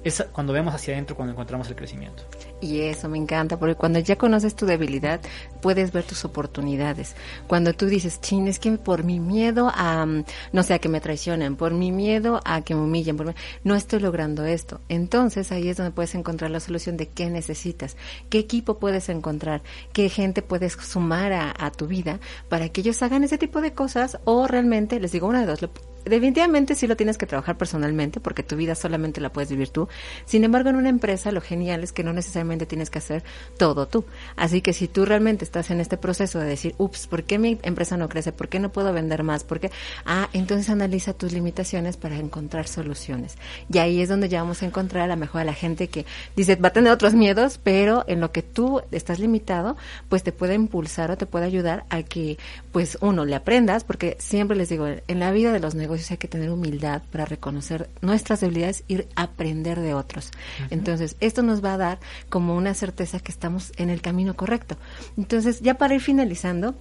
es 0.05 0.25
cuando 0.33 0.53
vemos 0.53 0.75
hacia 0.75 0.95
adentro 0.95 1.17
cuando 1.17 1.33
encontramos 1.33 1.69
el 1.69 1.77
crecimiento. 1.77 2.23
Y 2.61 2.81
eso 2.81 3.09
me 3.09 3.19
encanta, 3.19 3.59
porque 3.59 3.75
cuando 3.75 3.99
ya 3.99 4.17
conoces 4.17 4.55
tu 4.55 4.67
debilidad, 4.67 5.21
puedes 5.61 5.93
ver 5.93 6.05
tus 6.05 6.25
oportunidades. 6.25 7.15
Cuando 7.47 7.73
tú 7.73 7.87
dices, 7.87 8.21
chin, 8.21 8.49
es 8.49 8.59
que 8.59 8.73
por 8.79 9.05
mi 9.05 9.21
miedo 9.21 9.71
a, 9.73 10.07
no 10.07 10.63
sé, 10.63 10.75
a 10.75 10.79
que 10.79 10.89
me 10.89 11.01
traicionen, 11.01 11.57
por 11.57 11.73
mi 11.73 11.93
miedo 11.93 12.41
a 12.45 12.63
que 12.63 12.75
me 12.75 12.83
humillen, 12.83 13.17
por 13.17 13.27
mi, 13.27 13.35
no 13.65 13.75
estoy 13.75 14.01
logrando 14.01 14.45
esto. 14.45 14.81
Entonces 14.89 15.53
ahí 15.53 15.69
es 15.69 15.77
donde 15.77 15.93
puedes 15.93 16.15
encontrar 16.15 16.51
la 16.51 16.61
solución 16.61 16.97
de 16.97 17.09
qué 17.09 17.31
necesitas, 17.31 17.97
qué 18.29 18.39
equipo 18.39 18.79
puedes 18.79 19.09
encontrar, 19.09 19.63
qué 19.93 20.09
gente 20.09 20.43
puedes 20.43 20.73
sumar 20.75 21.33
a, 21.33 21.55
a 21.57 21.71
tu 21.71 21.87
vida 21.87 22.19
para 22.49 22.69
que 22.69 22.81
ellos 22.81 23.03
hagan 23.03 23.25
ese 23.25 23.39
tipo 23.39 23.61
de 23.61 23.73
cosas 23.73 24.19
o 24.25 24.47
realmente, 24.47 25.01
les 25.01 25.13
digo 25.13 25.27
una 25.27 25.41
de 25.41 25.47
dos, 25.47 25.61
definitivamente 26.09 26.75
sí 26.75 26.87
lo 26.87 26.97
tienes 26.97 27.19
que 27.19 27.27
trabajar 27.27 27.57
personalmente 27.57 28.21
porque 28.21 28.43
tu 28.43 28.57
vida 28.57 28.75
solamente 28.75 29.21
la 29.21 29.31
puedes 29.31 29.51
vivir 29.51 29.71
tú. 29.71 29.89
Sin 30.25 30.45
embargo, 30.45 30.71
en 30.71 30.77
una 30.77 30.89
empresa 30.89 31.33
lo 31.33 31.41
genial 31.41 31.83
es 31.83 31.93
que 31.93 32.05
no 32.05 32.13
necesariamente 32.13 32.67
tienes 32.67 32.91
que 32.91 32.99
hacer 32.99 33.23
todo 33.57 33.87
tú. 33.87 34.05
Así 34.37 34.61
que 34.61 34.73
si 34.73 34.89
tú 34.89 35.05
realmente 35.05 35.45
estás 35.45 35.71
en 35.71 35.81
este 35.81 35.97
proceso 35.97 36.39
de 36.39 36.47
decir, 36.47 36.75
ups, 36.79 37.07
¿por 37.07 37.25
qué 37.25 37.39
mi 37.39 37.59
empresa 37.63 37.97
no 37.97 38.09
crece? 38.09 38.33
¿Por 38.33 38.49
qué 38.49 38.59
no 38.59 38.71
puedo 38.71 38.93
vender 38.93 39.23
más? 39.23 39.45
¿Por 39.45 39.61
qué? 39.61 39.71
Ah, 40.05 40.29
entonces 40.33 40.71
analiza 40.71 41.13
tus 41.13 41.33
limitaciones 41.33 41.97
para 41.97 42.17
encontrar 42.17 42.67
soluciones. 42.67 43.37
Y 43.73 43.79
ahí 43.79 44.01
es 44.01 44.09
donde 44.09 44.29
ya 44.29 44.43
vamos 44.43 44.63
a 44.63 44.67
encontrar 44.67 45.05
a 45.05 45.07
la 45.07 45.17
mejor 45.17 45.43
a 45.43 45.45
la 45.45 45.55
gente 45.55 45.89
que 45.89 46.07
dice, 46.37 46.57
va 46.57 46.69
a 46.69 46.73
tener 46.73 46.93
otros 46.93 47.15
miedos, 47.15 47.61
pero 47.63 48.05
en 48.07 48.21
lo 48.21 48.33
que 48.33 48.43
tú 48.43 48.83
estás 48.91 49.19
limitado, 49.19 49.77
pues 50.09 50.23
te 50.23 50.33
puede 50.33 50.55
impulsar 50.55 51.11
o 51.11 51.17
te 51.17 51.27
puede 51.27 51.47
ayudar 51.47 51.85
a 51.91 52.03
que, 52.03 52.39
pues 52.73 52.99
uno, 53.01 53.25
le 53.25 53.35
aprendas, 53.35 53.85
porque 53.85 54.17
siempre 54.19 54.57
les 54.57 54.69
digo, 54.69 54.87
en 54.87 55.19
la 55.19 55.31
vida 55.33 55.53
de 55.53 55.61
los 55.61 55.75
negocios 55.75 55.98
hay 56.11 56.17
que 56.17 56.29
tener 56.29 56.51
humildad 56.51 57.03
para 57.11 57.25
reconocer 57.25 57.89
nuestras 58.01 58.41
debilidades 58.41 58.85
y 58.89 59.05
aprender 59.17 59.81
de 59.81 59.95
otros. 59.95 60.31
Entonces, 60.71 61.17
esto 61.21 61.43
nos 61.43 61.65
va 61.65 61.75
a 61.75 61.79
dar 61.79 61.99
como 62.29 62.57
una 62.57 62.75
certeza 62.75 63.21
que 63.21 63.33
estamos 63.33 63.73
en 63.77 63.91
el 63.91 64.01
camino 64.01 64.35
correcto. 64.35 64.77
Entonces, 65.17 65.61
ya 65.61 65.75
para 65.75 65.95
ir 65.95 66.01
finalizando, 66.01 66.75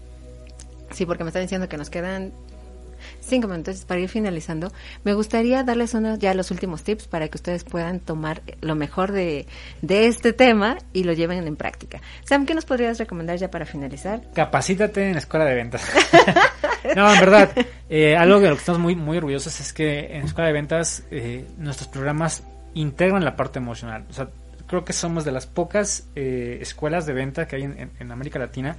sí, 0.92 1.06
porque 1.06 1.24
me 1.24 1.30
están 1.30 1.44
diciendo 1.44 1.70
que 1.70 1.78
nos 1.78 1.90
quedan 1.90 2.32
cinco 3.28 3.48
minutos 3.48 3.86
para 3.86 4.00
ir 4.00 4.10
finalizando, 4.10 4.72
me 5.04 5.14
gustaría 5.14 5.64
darles 5.64 5.94
unos 5.94 6.20
ya 6.20 6.34
los 6.34 6.52
últimos 6.52 6.84
tips 6.84 7.08
para 7.08 7.28
que 7.28 7.38
ustedes 7.38 7.64
puedan 7.64 8.00
tomar 8.00 8.42
lo 8.62 8.76
mejor 8.76 9.12
de, 9.12 9.48
de 9.82 10.08
este 10.08 10.34
tema 10.34 10.78
y 10.94 11.04
lo 11.04 11.14
lleven 11.14 11.48
en 11.48 11.56
práctica. 11.56 12.02
Sam, 12.24 12.46
¿qué 12.46 12.54
nos 12.54 12.66
podrías 12.66 12.98
recomendar 12.98 13.38
ya 13.38 13.52
para 13.52 13.66
finalizar? 13.66 14.22
Capacítate 14.34 15.06
en 15.06 15.14
la 15.14 15.20
escuela 15.20 15.46
de 15.46 15.56
ventas. 15.56 15.84
no, 16.96 17.14
en 17.14 17.20
verdad, 17.20 17.52
eh, 17.90 18.16
algo 18.16 18.40
de 18.40 18.50
lo 18.50 18.56
que 18.56 18.60
estamos 18.60 18.82
muy, 18.82 18.96
muy 18.96 19.18
orgullosos 19.18 19.60
es 19.60 19.74
que 19.74 20.14
en 20.14 20.22
la 20.22 20.26
escuela 20.26 20.48
de 20.48 20.54
ventas 20.54 21.04
eh, 21.12 21.46
nuestros 21.58 21.88
programas 21.88 22.44
integran 22.74 23.24
la 23.24 23.36
parte 23.36 23.60
emocional. 23.60 24.06
O 24.10 24.14
sea, 24.14 24.30
creo 24.68 24.86
que 24.86 24.94
somos 24.94 25.26
de 25.26 25.32
las 25.32 25.48
pocas 25.48 26.08
eh, 26.16 26.60
escuelas 26.62 27.06
de 27.06 27.14
venta 27.14 27.48
que 27.48 27.56
hay 27.56 27.64
en, 27.64 28.12
América 28.12 28.38
Latina 28.38 28.76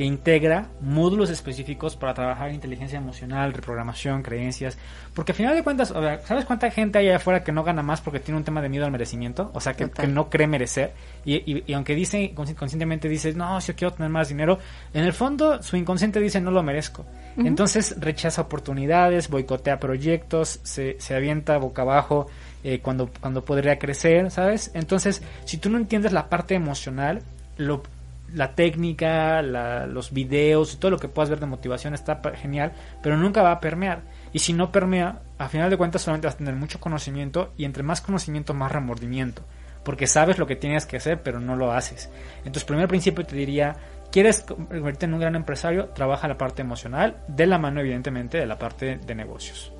que 0.00 0.06
integra 0.06 0.66
módulos 0.80 1.28
específicos 1.28 1.94
para 1.94 2.14
trabajar 2.14 2.50
inteligencia 2.52 2.96
emocional, 2.96 3.52
reprogramación, 3.52 4.22
creencias, 4.22 4.78
porque 5.12 5.32
al 5.32 5.36
final 5.36 5.54
de 5.54 5.62
cuentas, 5.62 5.90
o 5.90 6.00
sea, 6.00 6.20
¿sabes 6.20 6.46
cuánta 6.46 6.70
gente 6.70 6.96
hay 6.96 7.08
allá 7.08 7.16
afuera 7.18 7.44
que 7.44 7.52
no 7.52 7.64
gana 7.64 7.82
más 7.82 8.00
porque 8.00 8.18
tiene 8.18 8.38
un 8.38 8.44
tema 8.44 8.62
de 8.62 8.70
miedo 8.70 8.86
al 8.86 8.92
merecimiento? 8.92 9.50
O 9.52 9.60
sea, 9.60 9.74
que, 9.74 9.84
no 10.06 10.30
cree 10.30 10.46
merecer, 10.46 10.94
y, 11.26 11.34
y- 11.34 11.64
y 11.66 11.74
aunque 11.74 11.94
dice, 11.94 12.34
consci- 12.34 12.54
conscientemente 12.54 13.10
dice, 13.10 13.34
no, 13.34 13.60
si 13.60 13.72
yo 13.72 13.76
quiero 13.76 13.92
tener 13.92 14.08
más 14.08 14.30
dinero, 14.30 14.58
en 14.94 15.04
el 15.04 15.12
fondo 15.12 15.62
su 15.62 15.76
inconsciente 15.76 16.18
dice, 16.18 16.40
no 16.40 16.50
lo 16.50 16.62
merezco. 16.62 17.04
Entonces 17.36 17.94
rechaza 18.00 18.40
oportunidades, 18.40 19.28
boicotea 19.28 19.78
proyectos, 19.80 20.60
se, 20.62 20.96
se 20.98 21.14
avienta 21.14 21.58
boca 21.58 21.82
abajo 21.82 22.26
eh, 22.64 22.80
cuando, 22.80 23.10
cuando 23.20 23.44
podría 23.44 23.78
crecer, 23.78 24.30
¿sabes? 24.30 24.70
Entonces, 24.72 25.20
si 25.44 25.58
tú 25.58 25.68
no 25.68 25.76
entiendes 25.76 26.12
la 26.12 26.30
parte 26.30 26.54
emocional, 26.54 27.20
lo, 27.58 27.82
la 28.34 28.54
técnica, 28.54 29.42
la- 29.42 29.86
los 29.86 30.12
videos, 30.12 30.78
todo 30.78 30.90
lo 30.90 30.98
que 30.98 31.08
puedas 31.08 31.30
ver 31.30 31.40
de 31.40 31.46
motivación 31.46 31.94
está 31.94 32.20
genial, 32.34 32.72
pero 33.02 33.16
nunca 33.16 33.42
va 33.42 33.52
a 33.52 33.60
permear. 33.60 34.02
Y 34.32 34.38
si 34.40 34.52
no 34.52 34.70
permea, 34.70 35.20
a 35.38 35.48
final 35.48 35.70
de 35.70 35.76
cuentas 35.76 36.02
solamente 36.02 36.26
vas 36.26 36.34
a 36.34 36.38
tener 36.38 36.54
mucho 36.54 36.80
conocimiento 36.80 37.52
y 37.56 37.64
entre 37.64 37.82
más 37.82 38.00
conocimiento, 38.00 38.54
más 38.54 38.70
remordimiento. 38.72 39.42
Porque 39.84 40.06
sabes 40.06 40.38
lo 40.38 40.46
que 40.46 40.56
tienes 40.56 40.86
que 40.86 40.98
hacer, 40.98 41.22
pero 41.22 41.40
no 41.40 41.56
lo 41.56 41.72
haces. 41.72 42.10
Entonces, 42.38 42.64
primer 42.64 42.86
principio 42.86 43.24
te 43.24 43.34
diría, 43.34 43.76
¿quieres 44.12 44.42
convertirte 44.42 45.06
en 45.06 45.14
un 45.14 45.20
gran 45.20 45.34
empresario? 45.36 45.86
Trabaja 45.88 46.28
la 46.28 46.36
parte 46.36 46.62
emocional, 46.62 47.16
de 47.28 47.46
la 47.46 47.58
mano 47.58 47.80
evidentemente 47.80 48.38
de 48.38 48.46
la 48.46 48.58
parte 48.58 48.98
de 48.98 49.14
negocios. 49.14 49.72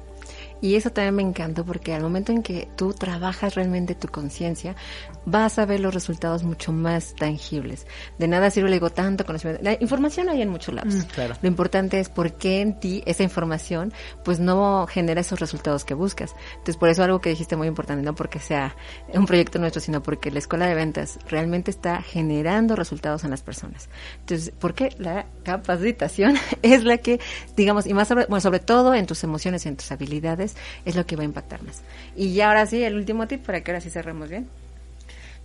Y 0.61 0.75
eso 0.75 0.91
también 0.91 1.15
me 1.15 1.23
encanta 1.23 1.65
porque 1.65 1.95
al 1.95 2.03
momento 2.03 2.33
en 2.33 2.43
que 2.43 2.69
tú 2.77 2.93
trabajas 2.93 3.55
realmente 3.55 3.95
tu 3.95 4.09
conciencia, 4.09 4.77
vas 5.25 5.59
a 5.59 5.67
ver 5.67 5.81
los 5.81 5.95
resultados 5.95 6.43
mucho 6.43 6.73
más 6.73 7.15
tangibles. 7.15 7.87
De 8.19 8.29
nada 8.29 8.51
sirve, 8.51 8.69
le 8.69 8.77
digo, 8.77 8.91
tanto 8.91 9.25
conocimiento. 9.25 9.63
La 9.63 9.77
información 9.81 10.29
hay 10.29 10.43
en 10.43 10.49
muchos 10.49 10.75
lados. 10.75 10.95
Mm, 10.95 11.01
claro. 11.03 11.35
Lo 11.41 11.49
importante 11.49 12.01
es 12.01 12.09
por 12.09 12.33
qué 12.35 12.61
en 12.61 12.79
ti 12.79 13.03
esa 13.07 13.23
información 13.23 13.93
pues 14.25 14.41
no 14.41 14.87
genera 14.87 15.21
esos 15.21 15.41
resultados 15.41 15.85
que 15.85 15.95
buscas. 15.95 16.35
Entonces, 16.53 16.77
por 16.77 16.89
eso 16.89 17.03
algo 17.03 17.21
que 17.21 17.31
dijiste 17.31 17.57
muy 17.57 17.69
importante, 17.69 18.03
no 18.03 18.15
porque 18.15 18.39
sea 18.39 18.77
un 19.15 19.27
proyecto 19.27 19.59
nuestro, 19.59 19.81
sino 19.81 20.03
porque 20.03 20.31
la 20.31 20.39
escuela 20.39 20.67
de 20.67 20.75
ventas 20.75 21.19
realmente 21.29 21.71
está 21.71 22.03
generando 22.03 22.77
resultados 22.77 23.25
en 23.25 23.31
las 23.31 23.43
personas. 23.43 23.89
Entonces, 24.21 24.53
¿por 24.59 24.75
qué 24.75 24.95
la 24.99 25.27
capacitación 25.43 26.37
es 26.63 26.85
la 26.85 26.99
que, 26.99 27.21
digamos, 27.57 27.87
y 27.87 27.95
más 27.95 28.09
sobre, 28.09 28.27
bueno, 28.27 28.41
sobre 28.41 28.61
todo 28.61 28.95
en 28.95 29.07
tus 29.07 29.25
emociones 29.25 29.65
y 29.65 29.69
en 29.69 29.77
tus 29.77 29.91
habilidades, 29.93 30.50
es 30.85 30.97
lo 30.97 31.07
que 31.07 31.17
va 31.17 31.23
a 31.23 31.27
impactar 31.27 31.63
más. 31.63 31.83
Y 32.17 32.33
ya 32.35 32.49
ahora 32.49 32.67
sí, 32.67 32.83
el 32.83 32.95
último 32.97 33.27
tip 33.27 33.45
para 33.45 33.63
que 33.63 33.71
ahora 33.71 33.81
sí 33.81 33.91
cerremos 33.91 34.29
bien. 34.29 34.49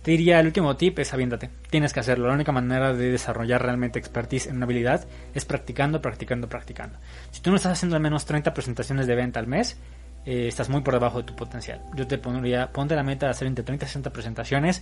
Te 0.02 0.12
diría, 0.12 0.38
el 0.38 0.46
último 0.46 0.76
tip 0.76 0.98
es 1.00 1.12
aviéntate. 1.12 1.50
Tienes 1.68 1.92
que 1.92 1.98
hacerlo. 2.00 2.28
La 2.28 2.34
única 2.34 2.52
manera 2.52 2.92
de 2.92 3.10
desarrollar 3.10 3.62
realmente 3.62 3.98
expertise 3.98 4.46
en 4.46 4.56
una 4.56 4.64
habilidad 4.64 5.04
es 5.34 5.44
practicando, 5.44 6.00
practicando, 6.00 6.48
practicando. 6.48 6.96
Si 7.32 7.40
tú 7.40 7.50
no 7.50 7.56
estás 7.56 7.72
haciendo 7.72 7.96
al 7.96 8.02
menos 8.02 8.24
30 8.24 8.54
presentaciones 8.54 9.08
de 9.08 9.14
venta 9.16 9.40
al 9.40 9.48
mes, 9.48 9.76
eh, 10.24 10.46
estás 10.46 10.68
muy 10.68 10.82
por 10.82 10.94
debajo 10.94 11.18
de 11.18 11.24
tu 11.24 11.34
potencial. 11.34 11.82
Yo 11.96 12.06
te 12.06 12.18
pondría, 12.18 12.68
ponte 12.70 12.94
la 12.94 13.02
meta 13.02 13.26
de 13.26 13.30
hacer 13.32 13.48
entre 13.48 13.64
30 13.64 13.84
y 13.84 13.88
60 13.88 14.10
presentaciones. 14.10 14.80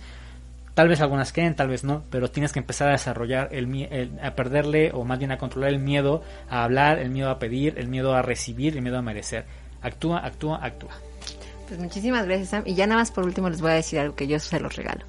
Tal 0.75 0.89
vez 0.89 1.01
algunas 1.01 1.31
queden, 1.31 1.55
tal 1.55 1.69
vez 1.69 1.83
no, 1.83 2.03
pero 2.11 2.29
tienes 2.29 2.51
que 2.51 2.59
empezar 2.59 2.89
a 2.89 2.91
desarrollar 2.91 3.49
el, 3.51 3.73
el- 3.91 4.19
a 4.21 4.35
perderle 4.35 4.91
o 4.93 5.05
más 5.05 5.17
bien 5.17 5.31
a 5.31 5.37
controlar 5.39 5.69
el 5.71 5.79
miedo 5.79 6.21
a 6.49 6.63
hablar, 6.65 6.99
el 6.99 7.09
miedo 7.09 7.29
a 7.31 7.39
pedir, 7.39 7.75
el 7.79 7.87
miedo 7.87 8.13
a 8.13 8.21
recibir, 8.21 8.75
el 8.75 8.83
miedo 8.83 8.97
a 8.97 9.01
merecer. 9.01 9.45
Actúa, 9.85 10.17
actúa, 10.25 10.57
actúa. 10.65 10.89
Pues 11.67 11.79
muchísimas 11.79 12.25
gracias, 12.25 12.49
Sam. 12.49 12.63
Y 12.65 12.73
ya 12.73 12.87
nada 12.87 13.01
más 13.01 13.11
por 13.11 13.23
último 13.23 13.49
les 13.49 13.61
voy 13.61 13.69
a 13.71 13.75
decir 13.75 13.99
algo 13.99 14.15
que 14.15 14.25
yo 14.25 14.39
se 14.39 14.59
los 14.59 14.75
regalo. 14.75 15.05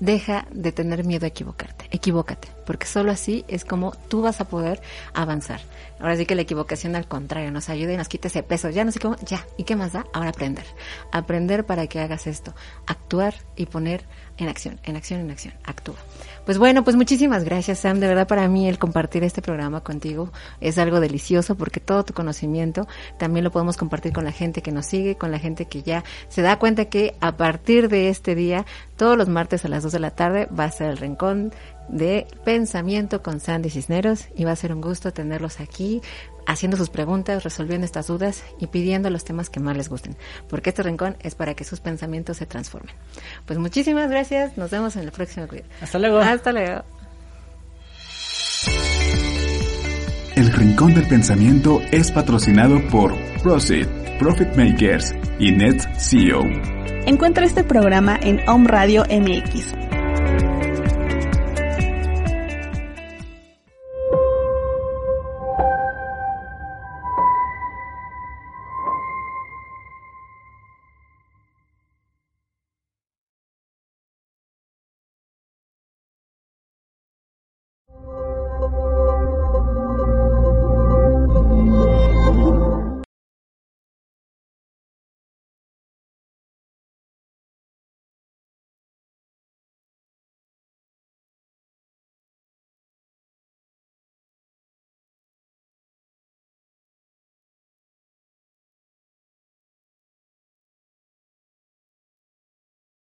Deja 0.00 0.46
de 0.50 0.72
tener 0.72 1.04
miedo 1.04 1.26
a 1.26 1.28
equivocarte. 1.28 1.88
Equivócate, 1.90 2.48
porque 2.68 2.86
solo 2.86 3.10
así 3.10 3.46
es 3.48 3.64
como 3.64 3.92
tú 4.08 4.20
vas 4.20 4.42
a 4.42 4.44
poder 4.44 4.82
avanzar. 5.14 5.62
Ahora 6.00 6.18
sí 6.18 6.26
que 6.26 6.34
la 6.34 6.42
equivocación 6.42 6.96
al 6.96 7.08
contrario 7.08 7.50
nos 7.50 7.70
ayuda 7.70 7.94
y 7.94 7.96
nos 7.96 8.10
quita 8.10 8.28
ese 8.28 8.42
peso. 8.42 8.68
Ya 8.68 8.84
no 8.84 8.92
sé 8.92 9.00
cómo, 9.00 9.16
ya. 9.24 9.46
¿Y 9.56 9.64
qué 9.64 9.74
más 9.74 9.94
da? 9.94 10.04
Ahora 10.12 10.28
aprender. 10.28 10.66
Aprender 11.10 11.64
para 11.64 11.86
que 11.86 11.98
hagas 11.98 12.26
esto. 12.26 12.52
Actuar 12.86 13.34
y 13.56 13.64
poner 13.64 14.04
en 14.36 14.48
acción, 14.48 14.78
en 14.84 14.96
acción, 14.96 15.20
en 15.20 15.30
acción. 15.30 15.54
Actúa. 15.64 15.96
Pues 16.44 16.58
bueno, 16.58 16.84
pues 16.84 16.94
muchísimas 16.94 17.42
gracias, 17.42 17.78
Sam. 17.78 18.00
De 18.00 18.06
verdad, 18.06 18.28
para 18.28 18.46
mí 18.48 18.68
el 18.68 18.78
compartir 18.78 19.24
este 19.24 19.40
programa 19.40 19.80
contigo 19.80 20.30
es 20.60 20.76
algo 20.76 21.00
delicioso 21.00 21.56
porque 21.56 21.80
todo 21.80 22.04
tu 22.04 22.12
conocimiento 22.12 22.86
también 23.18 23.44
lo 23.44 23.50
podemos 23.50 23.78
compartir 23.78 24.12
con 24.12 24.24
la 24.24 24.32
gente 24.32 24.60
que 24.60 24.72
nos 24.72 24.84
sigue, 24.84 25.16
con 25.16 25.30
la 25.30 25.38
gente 25.38 25.64
que 25.64 25.82
ya 25.82 26.04
se 26.28 26.42
da 26.42 26.58
cuenta 26.58 26.84
que 26.84 27.16
a 27.20 27.36
partir 27.38 27.88
de 27.88 28.10
este 28.10 28.34
día, 28.34 28.66
todos 28.96 29.16
los 29.16 29.28
martes 29.28 29.64
a 29.64 29.68
las 29.68 29.82
2 29.82 29.92
de 29.92 30.00
la 30.00 30.10
tarde, 30.10 30.46
va 30.46 30.64
a 30.64 30.70
ser 30.70 30.90
el 30.90 30.98
rincón 30.98 31.52
de 31.88 32.26
pensamiento 32.44 33.22
con 33.22 33.40
Sandy 33.40 33.70
Cisneros 33.70 34.26
y 34.36 34.44
va 34.44 34.52
a 34.52 34.56
ser 34.56 34.72
un 34.72 34.80
gusto 34.80 35.12
tenerlos 35.12 35.60
aquí 35.60 36.00
haciendo 36.46 36.76
sus 36.76 36.88
preguntas, 36.88 37.44
resolviendo 37.44 37.84
estas 37.84 38.06
dudas 38.06 38.42
y 38.58 38.68
pidiendo 38.68 39.10
los 39.10 39.24
temas 39.24 39.50
que 39.50 39.60
más 39.60 39.76
les 39.76 39.88
gusten, 39.88 40.16
porque 40.48 40.70
este 40.70 40.82
rincón 40.82 41.16
es 41.20 41.34
para 41.34 41.54
que 41.54 41.64
sus 41.64 41.80
pensamientos 41.80 42.38
se 42.38 42.46
transformen. 42.46 42.94
Pues 43.46 43.58
muchísimas 43.58 44.10
gracias, 44.10 44.56
nos 44.56 44.70
vemos 44.70 44.96
en 44.96 45.02
el 45.02 45.12
próximo 45.12 45.46
video. 45.46 45.66
Hasta 45.80 45.98
luego. 45.98 46.18
Hasta 46.18 46.52
luego. 46.52 46.82
El 50.36 50.52
Rincón 50.52 50.94
del 50.94 51.06
Pensamiento 51.08 51.80
es 51.90 52.12
patrocinado 52.12 52.80
por 52.88 53.12
Proceed, 53.42 53.88
Profit 54.18 54.54
Makers 54.54 55.12
y 55.38 55.50
Net 55.50 55.82
CEO. 55.98 56.42
Encuentra 57.06 57.44
este 57.44 57.64
programa 57.64 58.18
en 58.22 58.48
Home 58.48 58.68
Radio 58.68 59.04
MX 59.10 59.87